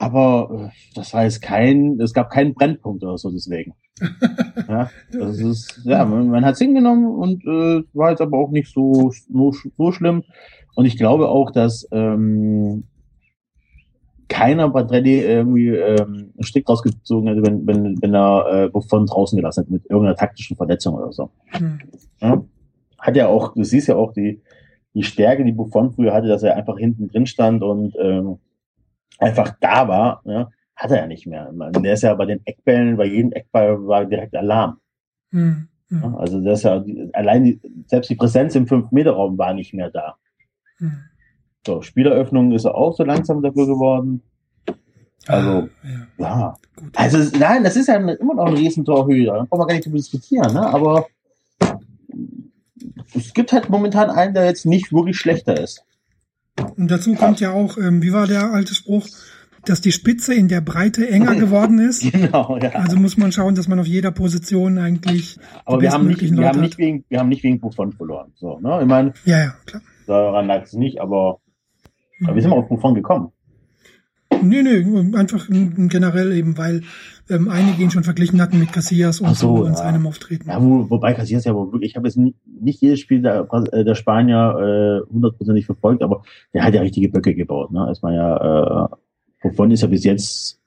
Aber 0.00 0.48
äh, 0.50 0.68
das 0.94 1.12
war 1.12 1.24
jetzt 1.24 1.42
kein, 1.42 2.00
es 2.00 2.14
gab 2.14 2.30
keinen 2.30 2.54
Brennpunkt 2.54 3.04
oder 3.04 3.18
so 3.18 3.30
deswegen. 3.30 3.74
ja, 4.66 4.90
das 5.12 5.38
ist, 5.38 5.82
ja, 5.84 6.06
man, 6.06 6.30
man 6.30 6.42
hat 6.42 6.54
es 6.54 6.58
hingenommen 6.58 7.06
und 7.06 7.44
äh, 7.44 7.84
war 7.92 8.08
jetzt 8.08 8.22
aber 8.22 8.38
auch 8.38 8.50
nicht 8.50 8.72
so, 8.72 9.12
so, 9.30 9.52
so 9.76 9.92
schlimm. 9.92 10.24
Und 10.74 10.86
ich 10.86 10.96
glaube 10.96 11.28
auch, 11.28 11.50
dass 11.50 11.86
ähm, 11.92 12.84
keiner 14.28 14.70
Badrelli 14.70 15.20
irgendwie 15.20 15.68
ähm, 15.68 16.32
einen 16.34 16.44
Strick 16.44 16.66
rausgezogen 16.66 17.28
hätte, 17.28 17.42
wenn, 17.44 17.66
wenn, 17.66 18.00
wenn 18.00 18.14
er 18.14 18.46
äh, 18.50 18.68
Buffon 18.70 19.04
draußen 19.04 19.36
gelassen 19.36 19.64
hätte 19.64 19.72
mit 19.72 19.90
irgendeiner 19.90 20.16
taktischen 20.16 20.56
Verletzung 20.56 20.94
oder 20.94 21.12
so. 21.12 21.28
Hm. 21.48 21.78
Ja? 22.22 22.42
Hat 22.98 23.16
ja 23.16 23.28
auch, 23.28 23.52
du 23.52 23.64
siehst 23.64 23.88
ja 23.88 23.96
auch 23.96 24.14
die, 24.14 24.40
die 24.94 25.02
Stärke, 25.02 25.44
die 25.44 25.52
Buffon 25.52 25.92
früher 25.92 26.14
hatte, 26.14 26.28
dass 26.28 26.42
er 26.42 26.56
einfach 26.56 26.78
hinten 26.78 27.08
drin 27.08 27.26
stand 27.26 27.62
und 27.62 27.94
ähm, 28.00 28.38
einfach 29.20 29.54
da 29.60 29.88
war, 29.88 30.22
ja? 30.24 30.50
hat 30.76 30.90
er 30.90 30.98
ja 30.98 31.06
nicht 31.06 31.26
mehr. 31.26 31.50
Der 31.52 31.92
ist 31.92 32.02
ja 32.02 32.14
bei 32.14 32.24
den 32.24 32.40
Eckbällen, 32.46 32.96
bei 32.96 33.04
jedem 33.04 33.32
Eckball 33.32 33.86
war 33.86 34.06
direkt 34.06 34.34
Alarm. 34.34 34.78
Hm. 35.30 35.68
Hm. 35.88 36.02
Ja? 36.02 36.14
Also 36.16 36.40
das 36.40 36.60
ist 36.60 36.64
ja 36.64 36.82
allein 37.12 37.44
die, 37.44 37.60
selbst 37.86 38.08
die 38.08 38.16
Präsenz 38.16 38.54
im 38.54 38.66
5-Meter-Raum 38.66 39.36
war 39.36 39.52
nicht 39.52 39.74
mehr 39.74 39.90
da. 39.90 40.16
Hm. 40.78 40.92
So, 41.66 41.82
Spieleröffnung 41.82 42.52
ist 42.52 42.64
er 42.64 42.74
auch 42.74 42.96
so 42.96 43.04
langsam 43.04 43.42
dafür 43.42 43.66
geworden. 43.66 44.22
Also, 45.26 45.68
ja, 45.82 46.06
ja. 46.18 46.56
gut. 46.74 46.96
Also, 46.96 47.18
nein, 47.38 47.62
das 47.62 47.76
ist 47.76 47.88
ja 47.88 47.96
immer 47.96 48.34
noch 48.34 48.46
ein 48.46 48.54
Riesentorhüter. 48.54 49.34
Da 49.34 49.44
brauchen 49.44 49.60
wir 49.60 49.66
gar 49.66 49.74
nicht 49.74 49.84
drüber 49.84 49.98
diskutieren, 49.98 50.54
ne? 50.54 50.66
Aber 50.66 51.06
es 53.14 53.34
gibt 53.34 53.52
halt 53.52 53.68
momentan 53.68 54.08
einen, 54.08 54.32
der 54.32 54.46
jetzt 54.46 54.64
nicht 54.64 54.92
wirklich 54.92 55.18
schlechter 55.18 55.60
ist. 55.60 55.84
Und 56.76 56.90
dazu 56.90 57.14
kommt 57.14 57.40
ja 57.40 57.52
auch, 57.52 57.76
ähm, 57.78 58.02
wie 58.02 58.12
war 58.12 58.26
der 58.26 58.52
alte 58.52 58.74
Spruch, 58.74 59.06
dass 59.64 59.80
die 59.80 59.92
Spitze 59.92 60.34
in 60.34 60.48
der 60.48 60.60
Breite 60.60 61.08
enger 61.08 61.34
geworden 61.36 61.78
ist. 61.78 62.10
Genau, 62.10 62.58
ja. 62.58 62.70
Also 62.70 62.96
muss 62.96 63.16
man 63.16 63.30
schauen, 63.32 63.54
dass 63.54 63.68
man 63.68 63.78
auf 63.78 63.86
jeder 63.86 64.10
Position 64.10 64.78
eigentlich 64.78 65.38
Aber 65.64 65.80
wir 65.80 65.90
haben, 65.92 66.06
nicht, 66.06 66.20
wir, 66.22 66.48
haben 66.48 66.60
nicht 66.60 66.72
hat. 66.74 66.78
wegen, 66.78 67.04
wir 67.08 67.18
haben 67.18 67.28
nicht 67.28 67.42
wegen 67.42 67.60
Buffon 67.60 67.92
verloren. 67.92 68.32
So, 68.36 68.58
ne? 68.60 68.78
Ich 68.80 68.86
meine, 68.86 69.12
Ja, 69.24 69.38
ja, 69.38 69.54
klar. 69.66 69.82
daran 70.06 70.46
lag 70.46 70.62
es 70.62 70.72
nicht, 70.72 71.00
aber, 71.00 71.40
aber 72.24 72.34
wir 72.34 72.42
sind 72.42 72.50
mal 72.50 72.58
auf 72.58 72.68
Buffon 72.68 72.94
gekommen. 72.94 73.32
Nee, 74.42 74.62
nee, 74.62 75.16
einfach 75.18 75.46
generell 75.50 76.32
eben, 76.32 76.56
weil 76.56 76.82
ähm, 77.30 77.48
einige 77.48 77.82
ihn 77.82 77.90
schon 77.90 78.04
verglichen 78.04 78.40
hatten 78.40 78.58
mit 78.58 78.72
Casillas 78.72 79.20
und 79.20 79.36
so, 79.36 79.56
so 79.56 79.62
und 79.64 79.70
ja. 79.72 79.76
seinem 79.76 80.06
Auftreten. 80.06 80.48
Ja, 80.48 80.62
wo, 80.62 80.88
wobei 80.90 81.14
Casillas 81.14 81.44
ja 81.44 81.54
wohl 81.54 81.72
wirklich, 81.72 81.92
ich 81.92 81.96
habe 81.96 82.06
jetzt 82.08 82.16
nicht, 82.16 82.36
nicht 82.46 82.80
jedes 82.80 83.00
Spiel 83.00 83.22
der, 83.22 83.48
äh, 83.72 83.84
der 83.84 83.94
Spanier 83.94 85.04
äh, 85.06 85.12
hundertprozentig 85.12 85.66
verfolgt, 85.66 86.02
aber 86.02 86.22
der 86.52 86.64
hat 86.64 86.74
ja 86.74 86.80
richtige 86.82 87.08
Böcke 87.08 87.34
gebaut. 87.34 87.70
Ne? 87.70 87.88
Ist 87.90 88.02
man 88.02 88.14
ja, 88.14 88.84
äh, 88.84 88.88
wovon 89.42 89.70
ist 89.70 89.82
er 89.82 89.88
bis 89.88 90.04
jetzt, 90.04 90.58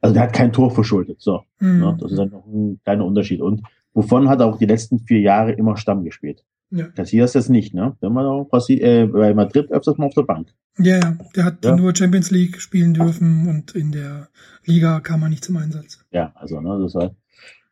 also 0.00 0.14
der 0.14 0.22
hat 0.24 0.32
kein 0.32 0.52
Tor 0.52 0.70
verschuldet. 0.70 1.20
So, 1.20 1.42
Mhm. 1.60 1.80
ne? 1.80 1.96
das 2.00 2.12
ist 2.12 2.18
dann 2.18 2.30
noch 2.30 2.46
ein 2.46 2.80
kleiner 2.84 3.04
Unterschied. 3.04 3.40
Und 3.40 3.62
wovon 3.94 4.28
hat 4.28 4.40
er 4.40 4.46
auch 4.46 4.58
die 4.58 4.66
letzten 4.66 4.98
vier 5.00 5.20
Jahre 5.20 5.52
immer 5.52 5.76
Stamm 5.76 6.04
gespielt. 6.04 6.44
Ja. 6.74 6.86
Casillas 6.86 7.34
jetzt 7.34 7.50
nicht, 7.50 7.74
ne? 7.74 7.96
Der 8.02 8.14
war 8.14 8.26
auch 8.26 8.68
äh, 8.70 9.06
bei 9.06 9.34
Madrid 9.34 9.70
öfters 9.70 9.98
mal 9.98 10.06
auf 10.06 10.14
der 10.14 10.22
Bank. 10.22 10.48
Ja, 10.78 10.96
ja, 10.98 11.18
der 11.36 11.44
hat 11.44 11.64
Ja. 11.64 11.76
nur 11.76 11.94
Champions 11.94 12.30
League 12.30 12.60
spielen 12.60 12.94
dürfen 12.94 13.46
und 13.46 13.74
in 13.74 13.92
der 13.92 14.28
Liga 14.64 15.00
kam 15.00 15.22
er 15.22 15.28
nicht 15.28 15.44
zum 15.44 15.58
Einsatz. 15.58 16.02
Ja, 16.12 16.32
also, 16.34 16.60
ne, 16.60 16.78
das 16.82 16.94
war, 16.94 17.14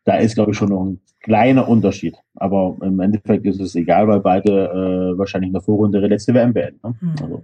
da 0.05 0.17
ist, 0.17 0.35
glaube 0.35 0.51
ich, 0.51 0.57
schon 0.57 0.69
noch 0.69 0.85
ein 0.85 0.99
kleiner 1.23 1.67
Unterschied. 1.67 2.15
Aber 2.35 2.77
im 2.83 2.99
Endeffekt 2.99 3.45
ist 3.47 3.59
es 3.59 3.73
egal, 3.75 4.07
weil 4.07 4.19
beide 4.19 4.51
äh, 4.51 5.17
wahrscheinlich 5.17 5.47
in 5.49 5.53
der 5.53 5.61
Vorrunde 5.63 5.97
ihre 5.97 6.07
letzte 6.07 6.33
WM 6.35 6.53
beenden. 6.53 6.79
Ne? 6.83 6.95
Mhm. 7.01 7.15
Also, 7.23 7.43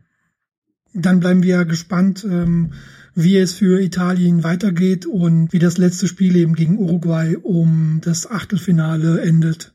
Dann 0.93 1.19
bleiben 1.19 1.41
wir 1.43 1.65
gespannt, 1.65 2.23
ähm, 2.29 2.73
wie 3.15 3.37
es 3.37 3.53
für 3.53 3.81
Italien 3.81 4.43
weitergeht 4.43 5.07
und 5.07 5.51
wie 5.53 5.59
das 5.59 5.79
letzte 5.79 6.07
Spiel 6.07 6.35
eben 6.35 6.53
gegen 6.53 6.77
Uruguay 6.77 7.35
um 7.35 7.99
das 8.03 8.29
Achtelfinale 8.29 9.21
endet. 9.21 9.73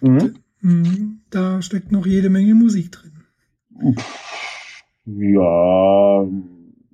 mhm. 0.00 0.34
Mhm, 0.62 1.20
Da 1.30 1.60
steckt 1.60 1.92
noch 1.92 2.06
jede 2.06 2.30
Menge 2.30 2.54
Musik 2.54 2.92
drin. 2.92 3.12
Ja, 5.04 6.26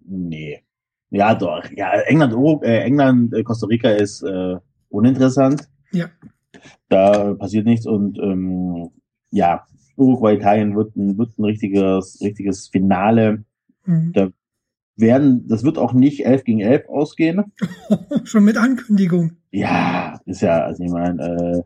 nee. 0.04 0.62
Ja, 1.10 1.34
doch. 1.34 1.64
Ja, 1.76 1.92
England, 2.06 2.62
äh, 2.64 2.80
England, 2.80 3.34
äh, 3.34 3.42
Costa 3.42 3.66
Rica 3.66 3.90
ist 3.90 4.22
äh, 4.22 4.56
uninteressant. 4.88 5.68
Ja. 5.92 6.06
Da 6.88 7.34
passiert 7.34 7.66
nichts 7.66 7.87
und 7.87 8.18
ähm, 8.18 8.90
ja, 9.30 9.66
Uruguay, 9.96 10.34
Italien 10.37 10.76
wird 10.76 10.96
ein, 10.96 11.18
wird 11.18 11.38
ein 11.38 11.44
richtiges, 11.44 12.18
richtiges 12.22 12.68
Finale. 12.68 13.44
Mhm. 13.84 14.12
Da 14.12 14.30
werden, 14.96 15.46
das 15.46 15.64
wird 15.64 15.78
auch 15.78 15.92
nicht 15.92 16.25
11 16.25 16.44
gegen 16.44 16.60
11 16.60 16.88
ausgehen. 16.88 17.52
Schon 18.25 18.44
mit 18.44 18.56
Ankündigung. 18.56 19.32
Ja, 19.50 20.20
ist 20.26 20.40
ja, 20.42 20.64
also 20.64 20.82
ich 20.82 20.90
meine, 20.90 21.22
äh, 21.22 21.62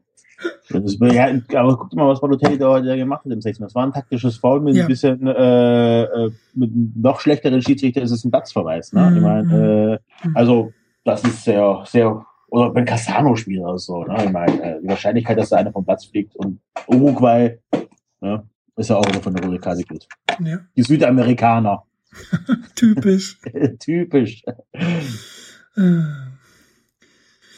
das 0.81 0.97
ja, 1.00 1.26
aber 1.61 1.76
guck 1.76 1.93
mal, 1.95 2.09
was 2.09 2.21
Balotelli 2.21 2.59
da 2.59 2.69
heute 2.71 2.97
gemacht 2.97 3.25
hat 3.25 3.33
im 3.33 3.41
16. 3.41 3.64
Das 3.64 3.75
war 3.75 3.85
ein 3.87 3.93
taktisches 3.93 4.37
Foul 4.37 4.61
mit 4.61 4.76
Ja. 4.76 4.83
ein 4.85 4.88
bisschen, 4.88 5.26
äh, 5.26 6.02
äh, 6.02 6.31
mit 6.55 6.71
einem 6.73 6.93
noch 6.97 7.21
schlechteren 7.21 7.61
Schiedsrichter 7.62 8.02
ist 8.02 8.11
es 8.11 8.25
ein 8.25 8.31
Platzverweis, 8.31 8.93
ne? 8.93 9.11
Mhm. 9.11 9.17
Ich 9.17 9.23
meine, 9.23 10.00
äh, 10.25 10.26
Mhm. 10.29 10.37
also, 10.37 10.73
das 11.05 11.23
ist 11.25 11.45
sehr, 11.45 11.83
sehr, 11.87 12.25
oder 12.49 12.75
wenn 12.75 12.85
Cassano 12.85 13.35
spielt 13.37 13.62
oder 13.62 13.79
so, 13.79 14.05
ne? 14.05 14.17
Ich 14.25 14.31
meine, 14.31 14.62
äh, 14.62 14.81
die 14.83 14.88
Wahrscheinlichkeit, 14.88 15.38
dass 15.38 15.50
da 15.50 15.57
einer 15.57 15.73
vom 15.73 15.85
Platz 15.85 16.05
fliegt 16.07 16.35
und 16.37 16.61
Uruguay, 16.87 17.59
ne? 18.21 18.45
Ist 18.76 18.88
ja 18.91 18.97
auch 18.97 19.07
immer 19.07 19.21
von 19.21 19.35
der 19.35 19.45
rote 19.45 19.59
Karte 19.59 19.83
gut. 19.85 20.07
Ja, 20.43 20.59
Die 20.76 20.83
Südamerikaner. 20.83 21.83
typisch. 22.75 23.38
Typisch. 23.81 24.43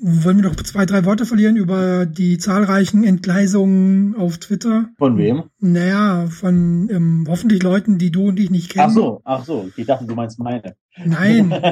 Wollen 0.01 0.39
wir 0.39 0.45
noch 0.45 0.57
zwei, 0.57 0.87
drei 0.87 1.05
Worte 1.05 1.25
verlieren 1.25 1.57
über 1.57 2.07
die 2.07 2.39
zahlreichen 2.39 3.05
Entgleisungen 3.05 4.17
auf 4.17 4.39
Twitter? 4.39 4.89
Von 4.99 5.17
wem? 5.19 5.45
Naja, 5.61 6.27
von 6.27 6.89
ähm, 6.91 7.27
hoffentlich 7.29 7.63
Leuten, 7.63 7.99
die 7.99 8.11
du 8.11 8.29
und 8.29 8.41
ich 8.41 8.51
nicht 8.51 8.71
kennen. 8.71 8.87
Ach 8.89 8.95
so, 8.95 9.21
ach 9.25 9.45
so. 9.45 9.71
Ich 9.77 9.87
dachte, 9.87 10.07
du 10.07 10.15
meinst 10.15 10.39
meine. 10.39 10.77
Nein. 11.05 11.51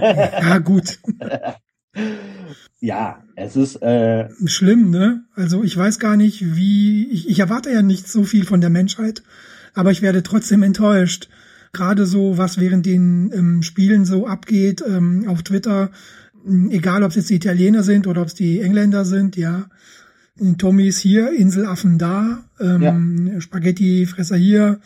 Ja, 0.42 0.58
gut. 0.58 0.98
Ja, 2.80 3.22
es 3.36 3.56
ist, 3.56 3.82
äh, 3.82 4.28
Schlimm, 4.46 4.90
ne? 4.90 5.24
Also 5.34 5.62
ich 5.62 5.76
weiß 5.76 5.98
gar 5.98 6.16
nicht, 6.16 6.56
wie. 6.56 7.08
Ich, 7.08 7.28
ich 7.28 7.38
erwarte 7.38 7.70
ja 7.70 7.82
nicht 7.82 8.08
so 8.08 8.24
viel 8.24 8.44
von 8.44 8.60
der 8.60 8.70
Menschheit, 8.70 9.22
aber 9.74 9.90
ich 9.90 10.02
werde 10.02 10.22
trotzdem 10.22 10.62
enttäuscht. 10.62 11.28
Gerade 11.72 12.06
so, 12.06 12.36
was 12.38 12.58
während 12.58 12.84
den 12.84 13.30
ähm, 13.32 13.62
Spielen 13.62 14.04
so 14.04 14.26
abgeht 14.26 14.82
ähm, 14.86 15.26
auf 15.28 15.42
Twitter, 15.42 15.90
egal 16.70 17.02
ob 17.02 17.10
es 17.10 17.16
jetzt 17.16 17.30
die 17.30 17.36
Italiener 17.36 17.82
sind 17.82 18.06
oder 18.06 18.22
ob 18.22 18.28
es 18.28 18.34
die 18.34 18.60
Engländer 18.60 19.04
sind, 19.04 19.36
ja. 19.36 19.66
Tommy 20.58 20.88
ist 20.88 20.98
hier, 20.98 21.32
Inselaffen 21.32 21.98
da, 21.98 22.44
ähm, 22.58 23.40
Spaghetti-Fresser 23.40 24.36
hier, 24.36 24.80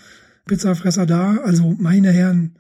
Pizza-Fresser 0.47 1.07
da. 1.07 1.39
Also 1.45 1.75
meine 1.79 2.11
Herren. 2.11 2.59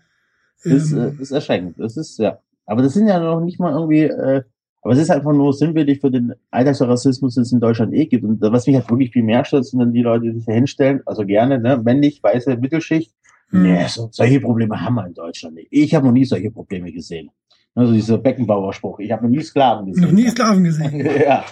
ist, 0.62 0.92
ähm, 0.92 1.16
äh, 1.18 1.22
ist 1.22 1.32
erschreckend. 1.32 1.78
Das 1.78 1.96
ist, 1.96 2.18
ja. 2.18 2.38
Aber 2.64 2.82
das 2.82 2.94
sind 2.94 3.08
ja 3.08 3.18
noch 3.18 3.40
nicht 3.40 3.58
mal 3.58 3.72
irgendwie, 3.72 4.02
äh, 4.02 4.42
aber 4.82 4.92
es 4.92 5.00
ist 5.00 5.10
einfach 5.10 5.32
nur 5.32 5.52
sinnbildlich 5.52 6.00
für 6.00 6.12
den 6.12 6.34
Alltagsrassismus, 6.50 7.34
den 7.34 7.42
es 7.42 7.52
in 7.52 7.60
Deutschland 7.60 7.92
eh 7.92 8.06
gibt. 8.06 8.24
Und 8.24 8.40
was 8.40 8.66
mich 8.66 8.76
halt 8.76 8.88
wirklich 8.88 9.10
viel 9.10 9.24
mehr 9.24 9.44
stört, 9.44 9.66
sind 9.66 9.80
dann 9.80 9.92
die 9.92 10.02
Leute, 10.02 10.26
die 10.26 10.36
sich 10.36 10.46
da 10.46 10.52
hinstellen, 10.52 11.00
also 11.06 11.24
gerne, 11.24 11.58
ne, 11.58 11.80
männlich, 11.82 12.22
weiße 12.22 12.56
Mittelschicht. 12.56 13.12
hm. 13.50 13.62
Nee, 13.62 13.86
so, 13.88 14.08
solche 14.12 14.40
Probleme 14.40 14.80
haben 14.80 14.94
wir 14.94 15.06
in 15.06 15.14
Deutschland 15.14 15.56
nicht. 15.56 15.68
Ich 15.70 15.94
habe 15.94 16.06
noch 16.06 16.12
nie 16.12 16.24
solche 16.24 16.52
Probleme 16.52 16.92
gesehen. 16.92 17.30
Also 17.76 17.92
dieser 17.92 18.16
Beckenbauer-Spruch, 18.16 19.00
ich 19.00 19.12
habe 19.12 19.24
noch 19.24 19.30
nie 19.30 19.42
Sklaven 19.42 19.86
gesehen. 19.86 20.04
Noch 20.04 20.12
nie 20.12 20.28
Sklaven 20.28 20.64
gesehen. 20.64 20.96
ja. 21.20 21.44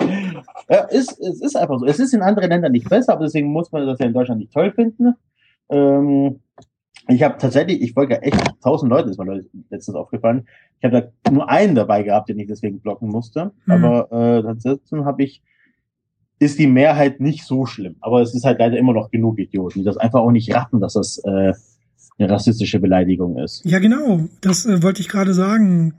ja 0.71 0.79
ist, 0.85 1.21
es 1.21 1.43
ist 1.43 1.55
einfach 1.55 1.79
so. 1.79 1.85
Es 1.85 2.01
ist 2.01 2.15
in 2.15 2.23
anderen 2.23 2.49
Ländern 2.49 2.73
nicht 2.73 2.89
besser, 2.89 3.13
aber 3.13 3.27
deswegen 3.27 3.49
muss 3.49 3.71
man 3.71 3.87
das 3.87 3.99
ja 3.99 4.07
in 4.07 4.15
Deutschland 4.15 4.41
nicht 4.41 4.53
toll 4.53 4.73
finden. 4.73 5.15
Ähm, 5.69 6.41
ich 7.09 7.23
habe 7.23 7.37
tatsächlich, 7.37 7.83
ich 7.83 7.93
folge 7.93 8.15
ja 8.15 8.21
echt 8.21 8.41
tausend 8.63 8.91
Leute, 8.91 9.11
ist 9.11 9.19
mir 9.19 9.45
letztens 9.69 9.95
aufgefallen. 9.95 10.49
Ich 10.79 10.85
habe 10.85 11.13
da 11.23 11.31
nur 11.31 11.51
einen 11.51 11.75
dabei 11.75 12.03
gehabt, 12.03 12.31
den 12.31 12.39
ich 12.39 12.47
deswegen 12.47 12.81
blocken 12.81 13.11
musste. 13.11 13.53
Mhm. 13.67 13.73
Aber 13.73 14.09
äh, 14.11 14.49
ansonsten 14.49 15.05
habe 15.05 15.25
ich, 15.25 15.43
ist 16.39 16.59
die 16.59 16.67
Mehrheit 16.67 17.21
nicht 17.21 17.45
so 17.45 17.67
schlimm. 17.67 17.97
Aber 18.01 18.23
es 18.23 18.35
ist 18.35 18.47
halt 18.47 18.61
leider 18.61 18.79
immer 18.79 18.95
noch 18.95 19.11
genug 19.11 19.39
Idioten, 19.39 19.81
die 19.81 19.85
das 19.85 19.99
einfach 19.99 20.21
auch 20.21 20.31
nicht 20.31 20.55
raffen, 20.55 20.81
dass 20.81 20.95
das 20.95 21.19
äh, 21.19 21.53
eine 22.19 22.31
rassistische 22.31 22.79
Beleidigung 22.81 23.39
ist. 23.39 23.65
Ja, 23.65 23.79
genau. 23.79 24.29
Das 24.41 24.67
äh, 24.67 24.83
wollte 24.83 25.01
ich 25.01 25.09
gerade 25.09 25.35
sagen. 25.35 25.95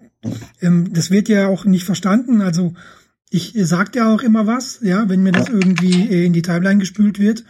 Ähm, 0.61 0.93
das 0.93 1.11
wird 1.11 1.29
ja 1.29 1.47
auch 1.47 1.65
nicht 1.65 1.83
verstanden. 1.83 2.41
Also 2.41 2.73
ich 3.29 3.55
äh, 3.55 3.65
sag 3.65 3.95
ja 3.95 4.13
auch 4.13 4.21
immer 4.23 4.47
was, 4.47 4.79
ja, 4.81 5.09
wenn 5.09 5.23
mir 5.23 5.31
das 5.31 5.49
irgendwie 5.49 6.07
äh, 6.09 6.25
in 6.25 6.33
die 6.33 6.41
Timeline 6.41 6.79
gespült 6.79 7.19
wird, 7.19 7.43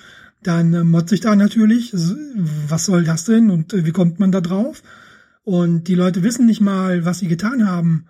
dann 0.44 0.74
äh, 0.74 0.84
motze 0.84 1.16
ich 1.16 1.22
da 1.22 1.36
natürlich. 1.36 1.94
S- 1.94 2.16
Was 2.68 2.86
soll 2.86 3.04
das 3.04 3.26
denn 3.26 3.50
und 3.50 3.74
äh, 3.74 3.86
wie 3.86 3.92
kommt 3.92 4.20
man 4.20 4.32
da 4.32 4.42
drauf? 4.42 4.82
Und 5.44 5.88
die 5.88 5.96
Leute 5.96 6.24
wissen 6.24 6.48
nicht 6.48 6.62
mal, 6.62 7.06
was 7.06 7.20
sie 7.20 7.28
getan 7.28 7.68
haben. 7.68 8.06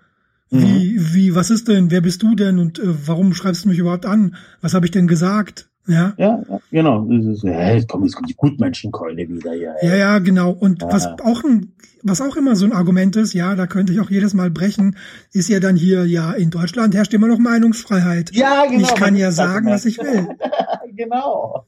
Wie, 0.48 0.96
wie, 1.12 1.34
was 1.34 1.50
ist 1.50 1.66
denn? 1.68 1.90
Wer 1.90 2.00
bist 2.00 2.22
du 2.22 2.34
denn? 2.36 2.58
Und 2.60 2.78
äh, 2.78 3.06
warum 3.06 3.34
schreibst 3.34 3.64
du 3.64 3.68
mich 3.68 3.78
überhaupt 3.78 4.06
an? 4.06 4.36
Was 4.60 4.74
habe 4.74 4.86
ich 4.86 4.92
denn 4.92 5.08
gesagt? 5.08 5.68
Ja. 5.86 6.14
Ja, 6.16 6.42
ja 6.48 6.60
genau. 6.70 7.06
Ja, 7.08 7.72
jetzt 7.72 7.88
kommt, 7.88 8.04
jetzt 8.04 8.14
kommt 8.14 8.28
die 8.28 8.34
Gutmenschenkeule 8.34 9.28
wieder 9.28 9.52
hier. 9.52 9.74
Ja, 9.82 9.96
ja, 9.96 10.18
genau. 10.18 10.50
Und 10.50 10.82
Ja. 10.82 10.92
was 10.92 11.06
auch 11.06 11.44
ein, 11.44 11.72
was 12.02 12.20
auch 12.20 12.36
immer 12.36 12.56
so 12.56 12.66
ein 12.66 12.72
Argument 12.72 13.16
ist, 13.16 13.32
ja, 13.32 13.54
da 13.54 13.66
könnte 13.66 13.92
ich 13.92 14.00
auch 14.00 14.10
jedes 14.10 14.34
Mal 14.34 14.50
brechen, 14.50 14.96
ist 15.32 15.48
ja 15.48 15.60
dann 15.60 15.76
hier, 15.76 16.04
ja, 16.06 16.32
in 16.32 16.50
Deutschland 16.50 16.94
herrscht 16.94 17.14
immer 17.14 17.28
noch 17.28 17.38
Meinungsfreiheit. 17.38 18.30
Ja, 18.34 18.66
genau. 18.66 18.82
Ich 18.82 18.94
kann 18.94 19.16
ja 19.16 19.30
sagen, 19.30 19.66
was 19.66 19.84
ich 19.84 19.98
will. 19.98 20.28
genau. 20.96 21.66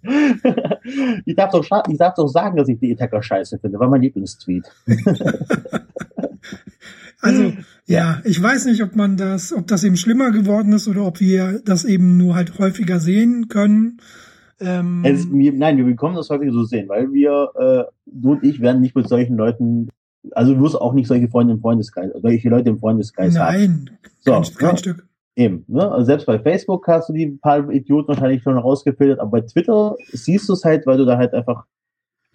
ich, 1.24 1.34
darf 1.36 1.50
doch, 1.50 1.64
ich 1.88 1.98
darf 1.98 2.14
doch 2.14 2.28
sagen, 2.28 2.56
dass 2.56 2.68
ich 2.68 2.78
die 2.78 2.92
Attacker 2.92 3.22
scheiße 3.22 3.58
finde. 3.58 3.78
War 3.78 3.88
mein 3.88 4.02
Lieblingstweet. 4.02 4.64
Also, 7.20 7.52
ja, 7.88 8.20
ich 8.24 8.40
weiß 8.40 8.66
nicht, 8.66 8.82
ob 8.82 8.94
man 8.96 9.16
das, 9.16 9.52
ob 9.52 9.66
das 9.66 9.82
eben 9.82 9.96
schlimmer 9.96 10.30
geworden 10.30 10.72
ist 10.74 10.88
oder 10.88 11.06
ob 11.06 11.20
wir 11.20 11.60
das 11.64 11.84
eben 11.84 12.18
nur 12.18 12.34
halt 12.34 12.58
häufiger 12.58 13.00
sehen 13.00 13.48
können. 13.48 14.00
Ähm, 14.60 15.02
Es, 15.06 15.30
wir, 15.32 15.52
nein, 15.54 15.78
wir 15.78 15.84
bekommen 15.84 16.14
das 16.14 16.28
häufig 16.28 16.52
so 16.52 16.64
sehen, 16.64 16.88
weil 16.88 17.12
wir, 17.12 17.50
äh, 17.54 17.84
du 18.04 18.32
und 18.32 18.44
ich 18.44 18.60
werden 18.60 18.82
nicht 18.82 18.94
mit 18.94 19.08
solchen 19.08 19.36
Leuten, 19.38 19.88
also 20.32 20.54
du 20.54 20.60
wirst 20.60 20.78
auch 20.78 20.92
nicht 20.92 21.08
solche 21.08 21.28
Freunde 21.28 21.54
im 21.54 21.60
Freundeskreis, 21.60 22.10
solche 22.20 22.48
Leute 22.50 22.68
im 22.68 22.78
Freundeskreis 22.78 23.38
haben. 23.38 23.56
nein, 23.56 23.90
So, 24.20 24.32
kein, 24.32 24.42
kein 24.42 24.70
ja. 24.70 24.76
Stück. 24.76 25.06
Eben, 25.34 25.64
ne? 25.68 25.90
Also 25.90 26.04
selbst 26.04 26.26
bei 26.26 26.38
Facebook 26.38 26.86
hast 26.88 27.08
du 27.08 27.14
die 27.14 27.26
paar 27.28 27.70
Idioten 27.70 28.08
wahrscheinlich 28.08 28.42
schon 28.42 28.58
rausgefiltert, 28.58 29.20
aber 29.20 29.30
bei 29.30 29.40
Twitter 29.42 29.96
siehst 30.12 30.48
du 30.48 30.52
es 30.52 30.64
halt, 30.64 30.84
weil 30.84 30.98
du 30.98 31.06
da 31.06 31.16
halt 31.16 31.32
einfach 31.32 31.64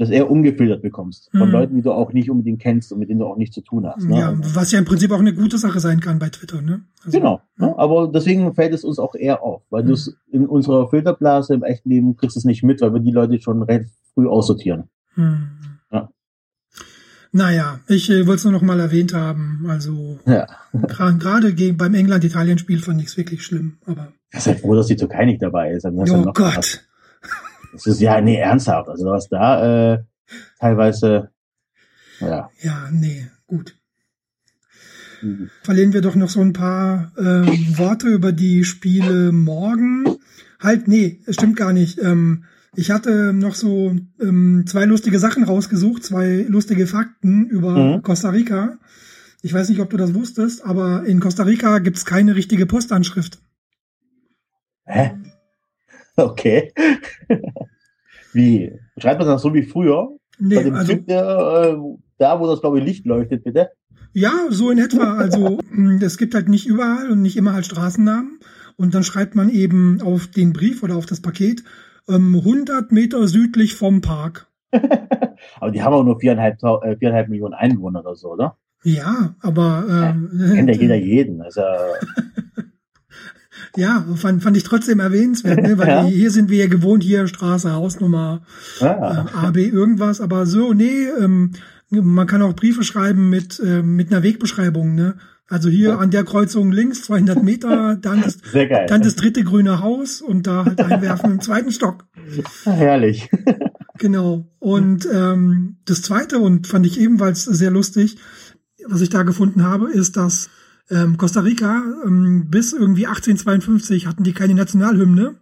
das 0.04 0.10
eher 0.12 0.30
ungefiltert 0.30 0.82
bekommst. 0.82 1.30
Von 1.32 1.48
Mhm. 1.48 1.52
Leuten, 1.52 1.76
die 1.76 1.82
du 1.82 1.92
auch 1.92 2.14
nicht 2.14 2.30
unbedingt 2.30 2.62
kennst 2.62 2.92
und 2.94 3.00
mit 3.00 3.10
denen 3.10 3.20
du 3.20 3.26
auch 3.26 3.38
nichts 3.38 3.56
zu 3.56 3.62
tun 3.62 3.86
hast. 3.88 4.04
Ne? 4.08 4.20
Ja, 4.20 4.34
was 4.56 4.72
ja 4.72 4.80
im 4.80 4.86
Prinzip 4.86 5.12
auch 5.12 5.20
eine 5.20 5.34
gute 5.34 5.58
Sache 5.58 5.80
sein 5.80 6.00
kann 6.00 6.20
bei 6.20 6.30
Twitter, 6.30 6.62
ne? 6.62 6.82
Also, 7.06 7.18
Genau. 7.18 7.42
Ja. 7.60 7.68
Ne? 7.68 7.78
Aber 7.78 8.08
deswegen 8.14 8.54
fällt 8.54 8.74
es 8.74 8.84
uns 8.84 9.00
auch 9.00 9.16
eher 9.16 9.42
auf, 9.44 9.64
weil 9.70 9.84
Mhm. 9.84 9.88
du 9.88 9.94
es 9.94 10.16
in 10.32 10.46
unserer 10.46 10.90
Filterblase 10.90 11.54
im 11.56 11.64
echten 11.64 11.90
Leben 11.90 12.16
kriegst 12.16 12.38
es 12.38 12.46
nicht 12.46 12.64
mit, 12.64 12.82
weil 12.82 12.94
wir 12.94 13.00
die 13.02 13.12
Leute 13.12 13.40
schon 13.42 13.64
recht 13.64 13.90
früh 14.14 14.28
aussortieren. 14.28 14.86
Hm. 15.16 15.48
Ja. 15.92 16.10
Naja, 17.32 17.80
ich 17.88 18.10
äh, 18.12 18.28
wollte 18.28 18.40
es 18.40 18.44
nur 18.44 18.54
noch 18.54 18.62
mal 18.62 18.80
erwähnt 18.80 19.14
haben. 19.14 19.66
Also 19.68 20.20
Ja. 20.26 20.46
gerade 21.18 21.54
beim 21.74 21.94
England-Italien-Spiel 21.96 22.80
fand 22.80 23.02
ich 23.02 23.08
es 23.08 23.18
wirklich 23.18 23.44
schlimm. 23.44 23.78
Aber 23.86 24.10
Ich 24.32 24.44
bin 24.44 24.58
froh, 24.58 24.76
dass 24.76 24.88
die 24.88 24.96
Türkei 24.96 25.26
nicht 25.26 25.42
dabei 25.42 25.72
ist. 25.72 25.86
Oh 25.86 26.32
Gott, 26.34 26.84
Das 27.74 27.88
ist 27.88 28.00
ja, 28.00 28.22
nee, 28.22 28.38
ernsthaft. 28.38 28.88
Also 28.88 29.06
was 29.06 29.28
da 29.28 29.94
äh, 29.94 30.04
teilweise, 30.60 31.32
ja. 32.20 32.50
ja, 32.62 32.90
nee, 32.92 33.28
gut. 33.48 33.76
mhm. 35.22 35.50
verlieren 35.64 35.92
wir 35.92 36.02
doch 36.02 36.16
noch 36.16 36.30
so 36.30 36.40
ein 36.40 36.54
paar 36.54 37.12
äh, 37.18 37.78
Worte 37.78 38.08
über 38.08 38.32
die 38.32 38.64
Spiele 38.64 39.32
morgen. 39.32 40.06
Halt, 40.60 40.88
nee, 40.88 41.20
es 41.26 41.36
stimmt 41.36 41.58
gar 41.58 41.74
nicht. 41.74 42.00
Ähm, 42.02 42.46
ich 42.76 42.92
hatte 42.92 43.34
noch 43.34 43.56
so 43.56 43.96
ähm, 44.22 44.66
zwei 44.68 44.86
lustige 44.86 45.20
Sachen 45.20 45.44
rausgesucht, 45.44 46.04
zwei 46.04 46.46
lustige 46.48 46.88
Fakten 46.88 47.48
über 47.48 47.98
mhm. 47.98 48.04
Costa 48.04 48.30
Rica. 48.30 48.78
Ich 49.42 49.54
weiß 49.54 49.70
nicht, 49.70 49.82
ob 49.82 49.90
du 49.90 49.98
das 49.98 50.14
wusstest, 50.14 50.64
aber 50.64 51.04
in 51.06 51.20
Costa 51.20 51.44
Rica 51.44 51.80
gibt 51.80 51.98
es 51.98 52.06
keine 52.06 52.36
richtige 52.36 52.66
Postanschrift. 52.66 53.40
Hä? 54.86 55.12
Okay. 56.16 56.72
wie? 58.34 58.72
Schreibt 58.98 59.20
man 59.20 59.28
das 59.28 59.42
so 59.42 59.54
wie 59.54 59.64
früher? 59.64 60.10
Nee, 60.40 60.56
Bei 60.56 60.64
dem 60.64 60.76
also, 60.76 60.94
typ, 60.94 61.08
der, 61.08 61.24
äh, 61.24 61.78
da, 62.18 62.40
wo 62.40 62.48
das, 62.48 62.62
glaube 62.62 62.80
ich, 62.80 62.86
Licht 62.86 63.06
leuchtet, 63.06 63.44
bitte? 63.44 63.70
Ja, 64.14 64.32
so 64.50 64.70
in 64.70 64.78
etwa. 64.78 65.16
Also 65.16 65.60
hm, 65.70 66.00
es 66.02 66.18
gibt 66.18 66.36
halt 66.36 66.48
nicht 66.48 66.68
überall 66.68 67.10
und 67.10 67.22
nicht 67.22 67.38
immer 67.38 67.54
halt 67.54 67.66
Straßennamen. 67.66 68.40
Und 68.76 68.94
dann 68.96 69.04
schreibt 69.04 69.36
man 69.36 69.50
eben 69.50 70.02
auf 70.02 70.28
den 70.28 70.54
Brief 70.54 70.84
oder 70.84 70.96
auf 70.96 71.06
das 71.06 71.22
Paket 71.22 71.64
ähm, 72.08 72.36
100 72.36 72.92
Meter 72.92 73.28
südlich 73.28 73.76
vom 73.76 74.02
Park. 74.02 74.48
aber 75.60 75.72
die 75.72 75.82
haben 75.82 75.94
auch 75.94 76.04
nur 76.04 76.20
viereinhalb, 76.20 76.62
äh, 76.64 76.98
viereinhalb 76.98 77.30
Millionen 77.30 77.54
Einwohner 77.54 78.02
oder 78.02 78.16
so, 78.16 78.34
oder? 78.34 78.58
Ja, 78.84 79.36
aber 79.40 79.86
ähm, 79.90 80.30
ja, 80.34 80.54
kennt 80.56 80.70
ja 80.70 80.76
jeder 80.82 80.96
jeden. 80.96 81.42
Also, 81.42 81.62
ja, 83.76 84.06
fand, 84.16 84.44
fand 84.44 84.58
ich 84.58 84.64
trotzdem 84.64 85.00
erwähnenswert, 85.00 85.62
ne? 85.62 85.78
weil 85.78 85.88
ja. 85.88 86.04
hier 86.04 86.32
sind 86.32 86.50
wir 86.50 86.58
ja 86.60 86.68
gewohnt, 86.68 87.04
hier 87.04 87.28
Straße, 87.28 87.74
Hausnummer, 87.74 88.44
ah. 88.82 89.26
äh, 89.34 89.46
AB 89.48 89.58
irgendwas, 89.58 90.22
aber 90.22 90.46
so, 90.46 90.74
nee, 90.74 91.08
ähm, 91.20 91.54
man 91.90 92.28
kann 92.28 92.42
auch 92.42 92.54
Briefe 92.54 92.84
schreiben 92.84 93.30
mit, 93.30 93.60
äh, 93.60 93.82
mit 93.82 94.12
einer 94.12 94.24
Wegbeschreibung, 94.24 94.96
ne? 94.96 95.16
Also 95.50 95.70
hier 95.70 95.90
ja. 95.90 95.98
an 95.98 96.10
der 96.10 96.24
Kreuzung 96.24 96.72
links 96.72 97.04
200 97.04 97.44
Meter, 97.44 97.96
dann 98.02 98.22
das, 98.22 98.40
dann 98.88 99.02
das 99.02 99.16
dritte 99.16 99.44
grüne 99.44 99.82
Haus 99.82 100.22
und 100.22 100.48
da 100.48 100.66
halt 100.66 100.80
einwerfen 100.80 101.32
im 101.34 101.42
zweiten 101.42 101.72
Stock. 101.72 102.06
Herrlich. 102.64 103.30
Genau. 104.00 104.50
Und 104.58 105.08
ähm, 105.14 105.78
das 105.86 106.02
zweite 106.02 106.40
und 106.40 106.66
fand 106.66 106.86
ich 106.86 107.00
ebenfalls 107.00 107.44
sehr 107.44 107.70
lustig, 107.70 108.18
was 108.88 109.02
ich 109.02 109.10
da 109.10 109.22
gefunden 109.22 109.64
habe, 109.64 109.92
ist, 109.92 110.18
dass 110.18 110.50
ähm, 110.90 111.18
Costa 111.18 111.42
Rica 111.42 111.84
ähm, 112.06 112.50
bis 112.50 112.74
irgendwie 112.74 113.08
1852 113.08 114.08
hatten 114.08 114.24
die 114.24 114.34
keine 114.34 114.56
Nationalhymne. 114.56 115.36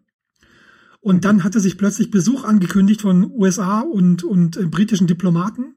Und 0.99 1.25
dann 1.25 1.43
hatte 1.43 1.59
sich 1.59 1.77
plötzlich 1.77 2.11
Besuch 2.11 2.43
angekündigt 2.43 3.01
von 3.01 3.31
USA 3.31 3.81
und, 3.81 4.23
und 4.23 4.57
äh, 4.57 4.65
britischen 4.65 5.07
Diplomaten. 5.07 5.75